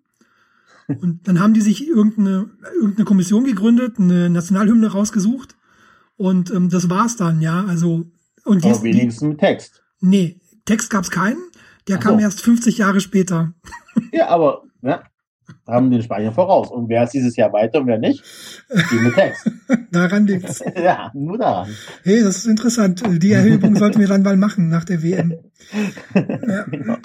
Und 0.87 1.27
dann 1.27 1.41
haben 1.41 1.55
die 1.55 1.63
sich 1.63 1.89
irgendeine, 1.89 2.51
irgendeine 2.75 3.07
Kommission 3.07 3.45
gegründet, 3.45 3.99
eine 3.99 4.29
Nationalhymne 4.29 4.89
rausgesucht. 4.89 5.57
Und 6.17 6.51
ähm, 6.51 6.69
das 6.69 6.91
war's 6.91 7.17
dann, 7.17 7.41
ja. 7.41 7.65
Also 7.65 8.11
und 8.45 8.65
jetzt, 8.65 8.83
wenigstens 8.83 9.23
mit 9.23 9.39
Text. 9.39 9.83
Nee, 10.01 10.41
Text 10.67 10.91
gab's 10.91 11.11
keinen. 11.11 11.39
Der 11.89 11.99
Ach 11.99 12.03
kam 12.03 12.17
so. 12.17 12.21
erst 12.21 12.43
50 12.43 12.79
Jahre 12.79 13.01
später. 13.01 13.55
Ja, 14.13 14.29
aber 14.29 14.65
ne, 14.81 15.03
haben 15.67 15.91
den 15.91 16.03
Spanier 16.03 16.33
voraus. 16.33 16.71
Und 16.71 16.89
wer 16.89 17.05
ist 17.05 17.15
dieses 17.15 17.37
Jahr 17.37 17.53
weiter 17.53 17.81
und 17.81 17.87
wer 17.87 17.99
nicht? 17.99 18.23
Die 18.91 18.97
mit 18.97 19.15
Text. 19.15 19.51
daran 19.93 20.27
liegt's. 20.27 20.63
ja, 20.77 21.11
nur 21.15 21.39
daran. 21.39 21.69
Hey, 22.03 22.23
das 22.23 22.39
ist 22.39 22.47
interessant. 22.47 23.03
Die 23.23 23.33
Erhebung 23.33 23.77
sollten 23.77 24.01
wir 24.01 24.09
dann 24.09 24.23
mal 24.23 24.37
machen 24.37 24.69
nach 24.69 24.85
der 24.85 25.03
WM. 25.03 25.35
Ja. 26.15 26.65
Genau. 26.65 26.97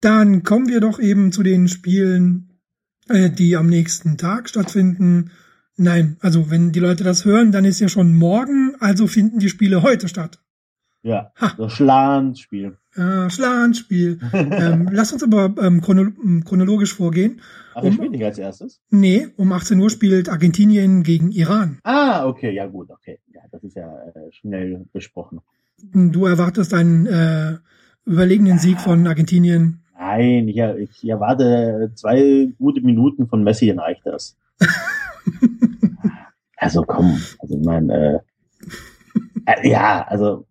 Dann 0.00 0.42
kommen 0.42 0.68
wir 0.68 0.80
doch 0.80 0.98
eben 0.98 1.32
zu 1.32 1.42
den 1.42 1.68
Spielen, 1.68 2.60
äh, 3.08 3.30
die 3.30 3.56
am 3.56 3.68
nächsten 3.68 4.16
Tag 4.16 4.48
stattfinden. 4.48 5.30
Nein, 5.76 6.16
also 6.20 6.50
wenn 6.50 6.72
die 6.72 6.80
Leute 6.80 7.04
das 7.04 7.24
hören, 7.24 7.52
dann 7.52 7.64
ist 7.64 7.80
ja 7.80 7.88
schon 7.88 8.14
morgen, 8.14 8.74
also 8.80 9.06
finden 9.06 9.38
die 9.38 9.48
Spiele 9.48 9.82
heute 9.82 10.08
statt. 10.08 10.38
Ja, 11.02 11.30
ha. 11.36 11.52
das 11.56 11.72
Schlanspiel. 11.72 12.76
Ja, 12.96 13.30
Schlanspiel. 13.30 14.18
ähm, 14.32 14.88
lass 14.90 15.12
uns 15.12 15.22
aber 15.22 15.54
ähm, 15.62 15.80
chrono 15.80 16.10
chronologisch 16.44 16.94
vorgehen. 16.94 17.40
Ach, 17.74 17.82
um, 17.82 17.92
spielt 17.92 18.10
nicht 18.10 18.24
als 18.24 18.38
erstes? 18.38 18.80
Nee, 18.90 19.28
um 19.36 19.52
18 19.52 19.78
Uhr 19.78 19.90
spielt 19.90 20.28
Argentinien 20.28 21.02
gegen 21.02 21.30
Iran. 21.30 21.78
Ah, 21.84 22.26
okay, 22.26 22.52
ja 22.52 22.66
gut, 22.66 22.90
okay. 22.90 23.20
Ja, 23.32 23.42
das 23.52 23.62
ist 23.62 23.76
ja 23.76 23.86
äh, 23.86 24.32
schnell 24.32 24.86
besprochen. 24.92 25.40
Du 25.92 26.24
erwartest 26.24 26.72
einen 26.72 27.06
äh, 27.06 27.58
überlegenen 28.06 28.58
Sieg 28.58 28.80
von 28.80 29.06
Argentinien. 29.06 29.82
Nein, 29.98 30.48
ich, 30.48 30.58
ich 30.58 31.08
erwarte 31.08 31.92
zwei 31.94 32.48
gute 32.58 32.80
Minuten 32.80 33.28
von 33.28 33.42
Messi, 33.42 33.68
dann 33.68 33.78
reicht 33.78 34.06
das. 34.06 34.36
also 36.56 36.82
komm, 36.82 37.20
also 37.38 37.58
ich 37.58 37.64
meine, 37.64 38.22
äh, 39.46 39.52
äh, 39.52 39.70
ja, 39.70 40.06
also 40.08 40.46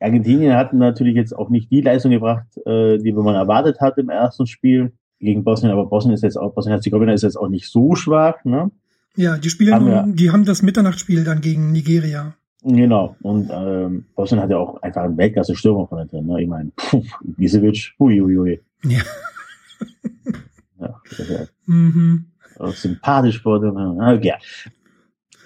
Argentinien 0.00 0.56
hat 0.56 0.72
natürlich 0.72 1.14
jetzt 1.14 1.36
auch 1.36 1.50
nicht 1.50 1.70
die 1.70 1.82
Leistung 1.82 2.10
gebracht, 2.10 2.46
äh, 2.66 2.98
die 2.98 3.12
man 3.12 3.34
erwartet 3.34 3.80
hat 3.80 3.98
im 3.98 4.08
ersten 4.08 4.46
Spiel 4.46 4.92
gegen 5.18 5.44
Bosnien, 5.44 5.72
aber 5.72 5.86
Bosnien 5.86 6.14
ist 6.14 6.22
jetzt 6.22 6.36
auch, 6.36 6.54
Bosnien-Herzegowina 6.54 7.12
ist 7.12 7.22
jetzt 7.22 7.36
auch 7.36 7.48
nicht 7.48 7.68
so 7.70 7.94
schwach, 7.94 8.42
ne? 8.44 8.70
Ja, 9.16 9.36
die 9.36 9.50
spielen, 9.50 9.74
haben 9.74 9.88
ja, 9.88 10.04
die 10.06 10.30
haben 10.30 10.44
das 10.44 10.62
Mitternachtsspiel 10.62 11.24
dann 11.24 11.40
gegen 11.40 11.72
Nigeria. 11.72 12.34
Genau. 12.62 13.16
Und 13.22 13.50
ähm, 13.52 14.06
Bosnien 14.14 14.40
hat 14.40 14.50
ja 14.50 14.58
auch 14.58 14.80
einfach 14.82 15.02
einen 15.02 15.16
Weltklasse-Stürmer 15.16 15.86
von 15.88 16.06
drin. 16.06 16.26
Ne? 16.26 16.42
Ich 16.42 16.48
meine, 16.48 16.70
Ibisevic, 17.24 17.94
hui, 17.98 18.18
hui, 18.20 18.36
hui. 18.36 18.60
Ja. 18.84 19.00
ja, 20.78 20.94
ja 21.28 21.46
mhm. 21.66 22.26
auch 22.58 22.74
sympathisch 22.74 23.44
wurde. 23.44 23.68
Okay. 23.70 24.34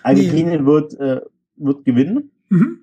Argentinien 0.03 0.63
nee. 0.63 0.67
wird, 0.67 0.95
äh, 1.01 1.21
wird 1.57 1.85
gewinnen. 1.85 2.31
Mhm. 2.49 2.81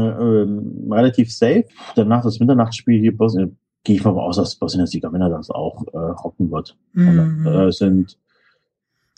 Äh, 0.00 0.42
ähm, 0.42 0.92
relativ 0.92 1.32
safe. 1.32 1.64
Danach 1.94 2.22
das 2.22 2.40
Mitternachtsspiel 2.40 3.00
hier 3.00 3.16
Bosnien, 3.16 3.56
gehe 3.84 3.96
ich 3.96 4.04
mal 4.04 4.10
aus, 4.12 4.36
dass 4.36 4.56
Bosnien-Herzegowina 4.56 5.28
das 5.28 5.50
auch 5.50 5.84
äh, 5.92 5.96
rocken 5.96 6.50
wird. 6.50 6.76
Mhm. 6.92 7.46
Und, 7.46 7.46
äh, 7.46 7.70
sind 7.72 8.18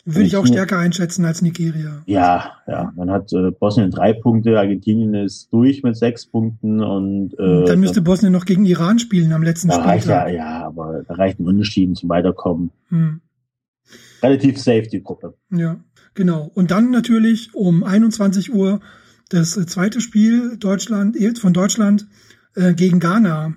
würde 0.05 0.25
ich 0.25 0.37
auch 0.37 0.47
stärker 0.47 0.77
einschätzen 0.77 1.25
als 1.25 1.41
Nigeria. 1.41 2.01
Ja, 2.05 2.53
ja. 2.67 2.91
Man 2.95 3.11
hat 3.11 3.31
äh, 3.33 3.51
Bosnien 3.51 3.91
drei 3.91 4.13
Punkte, 4.13 4.57
Argentinien 4.57 5.13
ist 5.13 5.51
durch 5.51 5.83
mit 5.83 5.97
sechs 5.97 6.25
Punkten 6.25 6.81
und 6.81 7.33
äh, 7.37 7.65
dann 7.65 7.79
müsste 7.79 8.01
Bosnien 8.01 8.31
noch 8.31 8.45
gegen 8.45 8.65
Iran 8.65 8.97
spielen 8.97 9.33
am 9.33 9.43
letzten 9.43 9.67
da. 9.67 9.77
Reicht 9.77 10.07
ja, 10.07 10.27
ja, 10.27 10.65
aber 10.65 11.03
da 11.07 11.13
reicht 11.13 11.39
ein 11.39 11.45
Unentschieden 11.45 11.95
zum 11.95 12.09
Weiterkommen. 12.09 12.71
Hm. 12.87 13.21
Relativ 14.23 14.57
safe 14.57 14.87
die 14.91 15.03
Gruppe. 15.03 15.35
Ja, 15.51 15.77
genau. 16.13 16.49
Und 16.53 16.71
dann 16.71 16.91
natürlich 16.91 17.53
um 17.53 17.83
21 17.83 18.53
Uhr 18.53 18.79
das 19.29 19.51
zweite 19.51 20.01
Spiel 20.01 20.57
Deutschland 20.57 21.17
von 21.39 21.53
Deutschland 21.53 22.07
äh, 22.55 22.73
gegen 22.73 22.99
Ghana. 22.99 23.53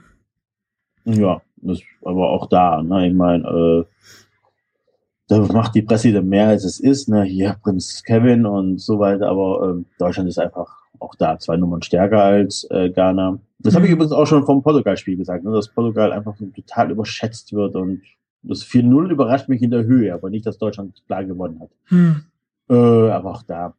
Ja, 1.04 1.42
das 1.56 1.80
aber 2.02 2.30
auch 2.30 2.48
da. 2.48 2.82
Ne? 2.82 3.08
Ich 3.08 3.14
meine, 3.14 3.44
äh, 3.48 3.84
da 5.28 5.38
macht 5.52 5.74
die 5.74 5.82
Presse 5.82 6.12
dann 6.12 6.28
mehr 6.28 6.48
als 6.48 6.64
es 6.64 6.78
ist, 6.78 7.08
ne, 7.08 7.22
hier 7.22 7.56
Prinz 7.62 8.02
Kevin 8.04 8.44
und 8.44 8.80
so 8.80 8.98
weiter, 8.98 9.28
aber 9.28 9.70
ähm, 9.70 9.86
Deutschland 9.98 10.28
ist 10.28 10.38
einfach 10.38 10.82
auch 10.98 11.14
da 11.14 11.38
zwei 11.38 11.56
Nummern 11.56 11.82
stärker 11.82 12.22
als 12.22 12.66
äh, 12.70 12.90
Ghana. 12.90 13.38
Das 13.58 13.72
mhm. 13.72 13.76
habe 13.76 13.86
ich 13.86 13.92
übrigens 13.92 14.12
auch 14.12 14.26
schon 14.26 14.44
vom 14.44 14.62
Portugal-Spiel 14.62 15.16
gesagt, 15.16 15.44
ne, 15.44 15.52
dass 15.52 15.68
Portugal 15.68 16.12
einfach 16.12 16.36
total 16.54 16.90
überschätzt 16.90 17.52
wird 17.52 17.74
und 17.76 18.02
das 18.42 18.64
4-0 18.64 19.10
überrascht 19.10 19.48
mich 19.48 19.62
in 19.62 19.70
der 19.70 19.84
Höhe, 19.84 20.12
aber 20.12 20.28
nicht, 20.28 20.44
dass 20.44 20.58
Deutschland 20.58 21.00
klar 21.06 21.24
gewonnen 21.24 21.60
hat. 21.60 21.70
Mhm. 21.90 22.24
Äh, 22.68 22.74
aber 23.10 23.30
auch 23.30 23.42
da, 23.42 23.74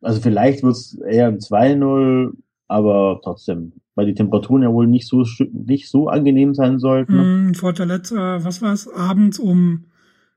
also 0.00 0.20
vielleicht 0.20 0.62
wird 0.62 0.74
es 0.74 0.94
eher 0.94 1.28
ein 1.28 1.38
2-0, 1.38 2.32
aber 2.68 3.20
trotzdem, 3.22 3.72
weil 3.94 4.06
die 4.06 4.14
Temperaturen 4.14 4.62
ja 4.62 4.72
wohl 4.72 4.86
nicht 4.86 5.08
so 5.08 5.24
nicht 5.52 5.88
so 5.88 6.08
angenehm 6.08 6.54
sein 6.54 6.78
sollten. 6.78 7.46
Mhm, 7.46 7.54
Fortaleza, 7.54 8.44
was 8.44 8.62
war 8.62 8.72
es, 8.72 8.88
abends 8.88 9.38
um 9.38 9.84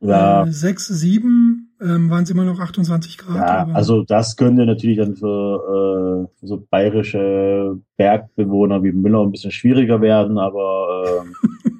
ja. 0.01 0.43
Äh, 0.43 0.51
6, 0.51 0.87
7 0.87 1.75
ähm, 1.79 2.09
waren 2.09 2.23
es 2.23 2.29
immer 2.29 2.43
noch 2.43 2.59
28 2.59 3.17
Grad. 3.19 3.35
Ja, 3.35 3.73
also 3.73 4.03
das 4.03 4.35
könnte 4.35 4.65
natürlich 4.65 4.97
dann 4.97 5.15
für, 5.15 6.27
äh, 6.27 6.39
für 6.39 6.47
so 6.47 6.65
bayerische 6.69 7.79
Bergbewohner 7.97 8.83
wie 8.83 8.91
Müller 8.91 9.21
ein 9.21 9.31
bisschen 9.31 9.51
schwieriger 9.51 10.01
werden, 10.01 10.37
aber 10.39 11.03
äh, 11.05 11.69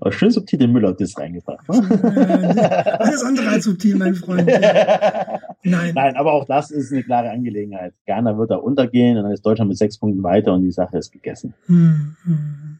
aber 0.00 0.12
schön 0.12 0.30
subtil 0.30 0.58
den 0.58 0.72
Müller 0.72 0.92
das 0.94 1.16
reingebracht. 1.18 1.68
Ne? 1.68 1.76
Äh, 2.14 2.90
alles 2.90 3.22
andere 3.22 3.48
als 3.48 3.64
subtil, 3.64 3.96
mein 3.96 4.14
Freund. 4.14 4.46
Nein. 5.62 5.92
Nein, 5.94 6.16
aber 6.16 6.32
auch 6.32 6.44
das 6.44 6.70
ist 6.70 6.92
eine 6.92 7.02
klare 7.02 7.30
Angelegenheit. 7.30 7.94
Ghana 8.06 8.36
wird 8.36 8.50
da 8.50 8.56
untergehen 8.56 9.16
und 9.16 9.24
dann 9.24 9.32
ist 9.32 9.44
Deutschland 9.44 9.68
mit 9.68 9.78
sechs 9.78 9.98
Punkten 9.98 10.22
weiter 10.22 10.52
und 10.52 10.62
die 10.62 10.72
Sache 10.72 10.98
ist 10.98 11.12
gegessen. 11.12 11.54
Hm, 11.66 12.16
hm. 12.24 12.78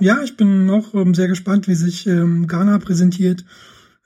Ja, 0.00 0.22
ich 0.22 0.36
bin 0.36 0.66
noch 0.66 0.94
ähm, 0.94 1.14
sehr 1.14 1.28
gespannt, 1.28 1.68
wie 1.68 1.74
sich 1.74 2.06
ähm, 2.06 2.46
Ghana 2.46 2.78
präsentiert. 2.78 3.44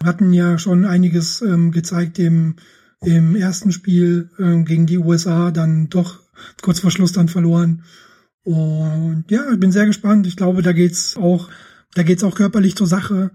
Wir 0.01 0.09
hatten 0.09 0.33
ja 0.33 0.59
schon 0.59 0.85
einiges 0.85 1.41
ähm, 1.43 1.71
gezeigt 1.71 2.19
im, 2.19 2.57
im 3.03 3.35
ersten 3.35 3.73
Spiel 3.73 4.29
gegen 4.39 4.87
die 4.87 4.99
USA, 4.99 5.51
dann 5.51 5.89
doch 5.89 6.21
kurz 6.61 6.81
vor 6.81 6.91
Schluss 6.91 7.13
dann 7.13 7.29
verloren. 7.29 7.83
Und 8.47 9.25
ja, 9.29 9.43
ich 9.53 9.59
bin 9.59 9.73
sehr 9.73 9.87
gespannt. 9.87 10.25
Ich 10.29 10.37
glaube, 10.37 10.63
da 10.63 10.73
geht's 10.73 11.17
auch, 11.17 11.49
da 11.97 12.03
geht's 12.03 12.25
auch 12.25 12.35
körperlich 12.35 12.77
zur 12.77 12.87
Sache. 12.87 13.31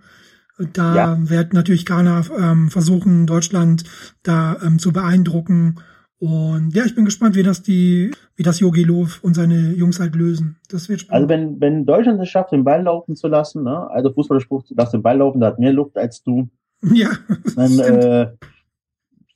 Da 0.74 0.96
ja. 0.96 1.30
wird 1.30 1.54
natürlich 1.54 1.86
Ghana 1.86 2.24
ähm, 2.38 2.70
versuchen, 2.70 3.26
Deutschland 3.26 3.84
da 4.22 4.58
ähm, 4.64 4.78
zu 4.78 4.94
beeindrucken. 4.94 5.80
Und 6.20 6.76
ja, 6.76 6.86
ich 6.86 6.94
bin 6.94 7.06
gespannt, 7.06 7.36
wie 7.36 7.42
das 7.42 7.64
die, 7.64 8.12
wie 8.36 8.44
das 8.44 8.60
Yogi 8.60 8.84
Löw 8.84 9.20
und 9.24 9.34
seine 9.34 9.72
Jungs 9.72 10.00
halt 10.00 10.16
lösen. 10.16 10.58
Das 10.70 10.88
wird 10.88 11.02
spannend. 11.02 11.32
Also 11.32 11.42
wenn, 11.42 11.60
wenn 11.60 11.86
Deutschland 11.86 12.22
es 12.22 12.30
schafft, 12.30 12.52
den 12.52 12.64
Ball 12.64 12.84
laufen 12.84 13.16
zu 13.16 13.28
lassen, 13.28 13.64
ne? 13.64 13.90
also 13.90 14.14
Fußballspruch, 14.14 14.66
lass 14.70 14.92
den 14.92 15.02
Ball 15.02 15.18
laufen, 15.18 15.40
da 15.40 15.48
hat 15.48 15.60
mehr 15.60 15.74
Luft 15.74 15.98
als 15.98 16.24
du. 16.24 16.48
Ja. 16.94 17.10
Dann 17.56 17.78
äh, 17.80 18.32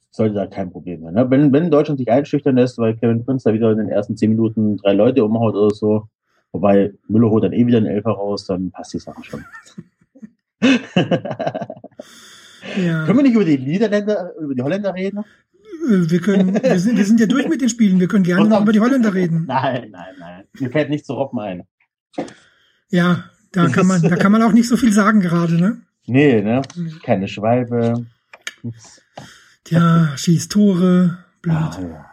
sollte 0.09 0.33
da 0.33 0.47
kein 0.47 0.71
Problem 0.71 1.03
sein. 1.03 1.13
Ne? 1.13 1.29
Wenn, 1.29 1.53
wenn 1.53 1.69
Deutschland 1.69 1.99
sich 1.99 2.09
einschüchtern 2.09 2.55
lässt, 2.55 2.79
weil 2.79 2.95
Kevin 2.95 3.23
Prince 3.23 3.47
da 3.47 3.53
wieder 3.53 3.71
in 3.71 3.77
den 3.77 3.89
ersten 3.89 4.17
zehn 4.17 4.31
Minuten 4.31 4.77
drei 4.77 4.93
Leute 4.93 5.23
umhaut 5.23 5.53
oder 5.53 5.73
so, 5.73 6.07
wobei 6.55 6.93
Müller 7.07 7.29
holt 7.29 7.43
dann 7.43 7.53
eh 7.53 7.67
wieder 7.67 7.77
einen 7.77 7.87
Elfer 7.87 8.11
raus, 8.11 8.45
dann 8.45 8.71
passt 8.71 8.93
die 8.93 8.99
Sache 8.99 9.23
schon. 9.23 9.45
ja. 10.61 10.69
Können 13.05 13.17
wir 13.17 13.23
nicht 13.23 13.35
über 13.35 13.45
die 13.45 13.57
Niederländer, 13.57 14.33
über 14.39 14.55
die 14.55 14.61
Holländer 14.61 14.93
reden? 14.93 15.23
Wir 15.87 16.19
können, 16.19 16.63
wir 16.63 16.79
sind, 16.79 16.97
wir 16.97 17.05
sind 17.05 17.19
ja 17.19 17.27
durch 17.27 17.47
mit 17.47 17.61
den 17.61 17.69
Spielen. 17.69 17.99
Wir 17.99 18.07
können 18.07 18.23
gerne 18.23 18.47
noch 18.47 18.61
über 18.61 18.71
die 18.71 18.79
Holländer 18.79 19.13
reden. 19.13 19.45
Nein, 19.47 19.89
nein, 19.91 20.15
nein. 20.19 20.43
Mir 20.59 20.71
fällt 20.71 20.89
nicht 20.89 21.05
zu 21.05 21.13
Robben 21.13 21.39
ein. 21.39 21.63
Ja, 22.89 23.25
da 23.51 23.67
kann 23.67 23.85
man, 23.85 24.01
da 24.01 24.15
kann 24.15 24.31
man 24.31 24.41
auch 24.41 24.53
nicht 24.53 24.67
so 24.67 24.77
viel 24.77 24.93
sagen 24.93 25.19
gerade, 25.19 25.55
ne? 25.55 25.81
Nee, 26.07 26.41
ne? 26.41 26.61
Keine 27.03 27.27
Schwalbe. 27.27 28.05
Tja, 29.63 30.13
schießt 30.15 30.51
Tore. 30.51 31.17
Blöd. 31.41 31.55
Ah, 31.55 31.79
ja. 31.81 32.05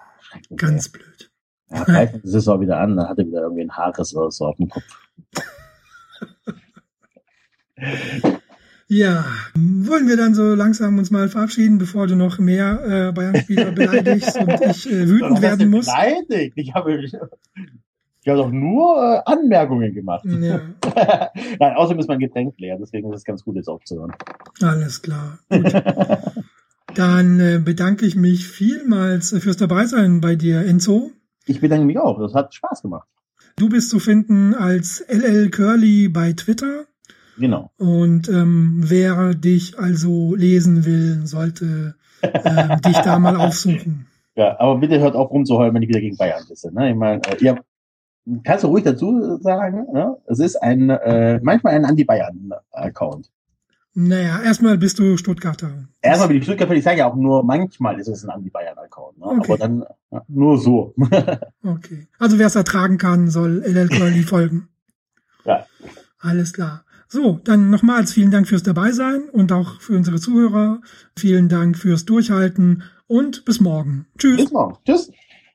Ganz 0.57 0.89
blöd. 0.89 1.12
Ja, 1.73 1.85
greift 1.85 2.23
die 2.23 2.29
Saison 2.29 2.61
wieder 2.61 2.79
an, 2.79 2.97
dann 2.97 3.09
hat 3.09 3.19
er 3.19 3.27
wieder 3.27 3.43
irgendwie 3.43 3.63
ein 3.63 3.77
Haares 3.77 4.15
oder 4.15 4.31
so 4.31 4.47
auf 4.47 4.57
dem 4.57 4.69
Kopf. 4.69 4.85
Ja, 8.89 9.25
wollen 9.55 10.07
wir 10.07 10.19
dann 10.19 10.35
so 10.35 10.55
langsam 10.55 10.99
uns 10.99 11.11
mal 11.11 11.29
verabschieden, 11.31 11.79
bevor 11.79 12.07
du 12.07 12.15
noch 12.15 12.39
mehr 12.39 13.09
äh, 13.09 13.13
Bayern-Spieler 13.13 13.71
beleidigst 13.73 14.37
und 14.39 14.61
ich 14.61 14.91
äh, 14.91 15.09
wütend 15.09 15.41
werden 15.41 15.71
muss? 15.71 15.87
Beleidigt? 15.87 16.53
Ich 16.57 16.75
habe, 16.75 17.03
ich 17.03 17.15
habe 17.15 17.31
doch 18.25 18.51
nur 18.51 18.97
äh, 18.99 19.23
Anmerkungen 19.25 19.95
gemacht. 19.95 20.27
Ja. 20.27 20.61
Nein, 21.59 21.77
außerdem 21.77 22.01
ist 22.01 22.09
mein 22.09 22.19
Getränk 22.19 22.55
leer, 22.59 22.77
deswegen 22.79 23.11
ist 23.15 23.21
es 23.21 23.25
ganz 23.25 23.43
gut, 23.43 23.57
jetzt 23.57 23.69
aufzuhören. 23.69 24.13
Alles 24.61 25.01
klar. 25.01 25.39
Gut. 25.49 25.73
Dann 26.95 27.41
äh, 27.41 27.61
bedanke 27.65 28.05
ich 28.05 28.15
mich 28.15 28.47
vielmals 28.47 29.31
fürs 29.31 29.57
Dabeisein 29.57 30.21
bei 30.21 30.37
dir, 30.37 30.67
Enzo. 30.67 31.13
Ich 31.47 31.61
bedanke 31.61 31.85
mich 31.85 31.99
auch. 31.99 32.19
Das 32.21 32.35
hat 32.35 32.55
Spaß 32.55 32.83
gemacht. 32.83 33.09
Du 33.57 33.69
bist 33.69 33.91
zu 33.91 33.99
finden 33.99 34.55
als 34.55 35.05
LL 35.09 35.51
Curly 35.51 36.09
bei 36.09 36.33
Twitter. 36.33 36.85
Genau. 37.39 37.71
Und 37.79 38.29
ähm, 38.29 38.83
wer 38.85 39.35
dich 39.35 39.79
also 39.79 40.35
lesen 40.35 40.85
will, 40.85 41.27
sollte 41.27 41.97
äh, 42.21 42.77
dich 42.85 42.99
da 42.99 43.19
mal 43.19 43.37
aufsuchen. 43.37 44.07
Ja, 44.35 44.59
aber 44.59 44.79
bitte 44.79 45.01
hört 45.01 45.15
auf 45.15 45.31
rumzuheulen, 45.31 45.75
wenn 45.75 45.83
ich 45.83 45.89
wieder 45.89 46.01
gegen 46.01 46.17
Bayern 46.17 46.45
bist. 46.49 46.71
Ne? 46.73 46.91
Ich 46.91 46.97
meine, 46.97 47.21
äh, 47.23 47.37
ihr 47.41 47.59
kannst 48.45 48.65
du 48.65 48.69
ruhig 48.69 48.85
dazu 48.85 49.39
sagen, 49.41 49.87
ne? 49.93 50.17
es 50.27 50.39
ist 50.39 50.57
ein 50.57 50.91
äh, 50.91 51.41
manchmal 51.43 51.75
ein 51.75 51.85
Anti-Bayern-Account. 51.85 53.31
Naja, 53.95 54.41
erstmal 54.43 54.79
bist 54.79 54.99
du 54.99 55.19
Stuttgarter. 55.19 55.89
Erstmal 56.01 56.29
bin 56.29 56.39
ich 56.39 56.45
Stuttgarter, 56.45 56.75
ich 56.75 56.85
sage 56.85 57.01
ja 57.01 57.11
auch 57.11 57.15
nur, 57.15 57.45
manchmal 57.45 58.01
ist 58.01 58.09
es 58.09 58.25
ein 58.25 58.31
Anti-Bayern-Account. 58.31 59.19
Ne? 59.19 59.27
Okay. 59.27 59.53
Aber 59.53 59.59
dann 59.59 59.85
ja, 60.11 60.23
nur 60.29 60.59
so. 60.59 60.95
okay. 61.65 62.09
Also 62.19 62.39
wer 62.39 62.47
es 62.47 62.55
ertragen 62.55 62.97
kann, 62.97 63.29
soll 63.29 63.63
LL 63.65 63.89
Curly 63.89 64.23
folgen. 64.23 64.69
Ja. 65.45 65.67
Alles 66.19 66.53
klar. 66.53 66.85
So, 67.09 67.41
dann 67.45 67.69
nochmals 67.69 68.13
vielen 68.13 68.31
Dank 68.31 68.49
fürs 68.49 68.63
Dabeisein 68.63 69.29
und 69.31 69.53
auch 69.53 69.81
für 69.83 69.95
unsere 69.95 70.19
Zuhörer. 70.19 70.81
Vielen 71.15 71.51
Dank 71.51 71.77
fürs 71.77 72.07
Durchhalten 72.07 72.85
und 73.07 73.45
bis 73.45 73.61
morgen. 73.61 74.07
Tschüss. 74.17 74.39
Bis 74.39 74.53
morgen. 74.53 74.79
Tschüss. 74.87 75.11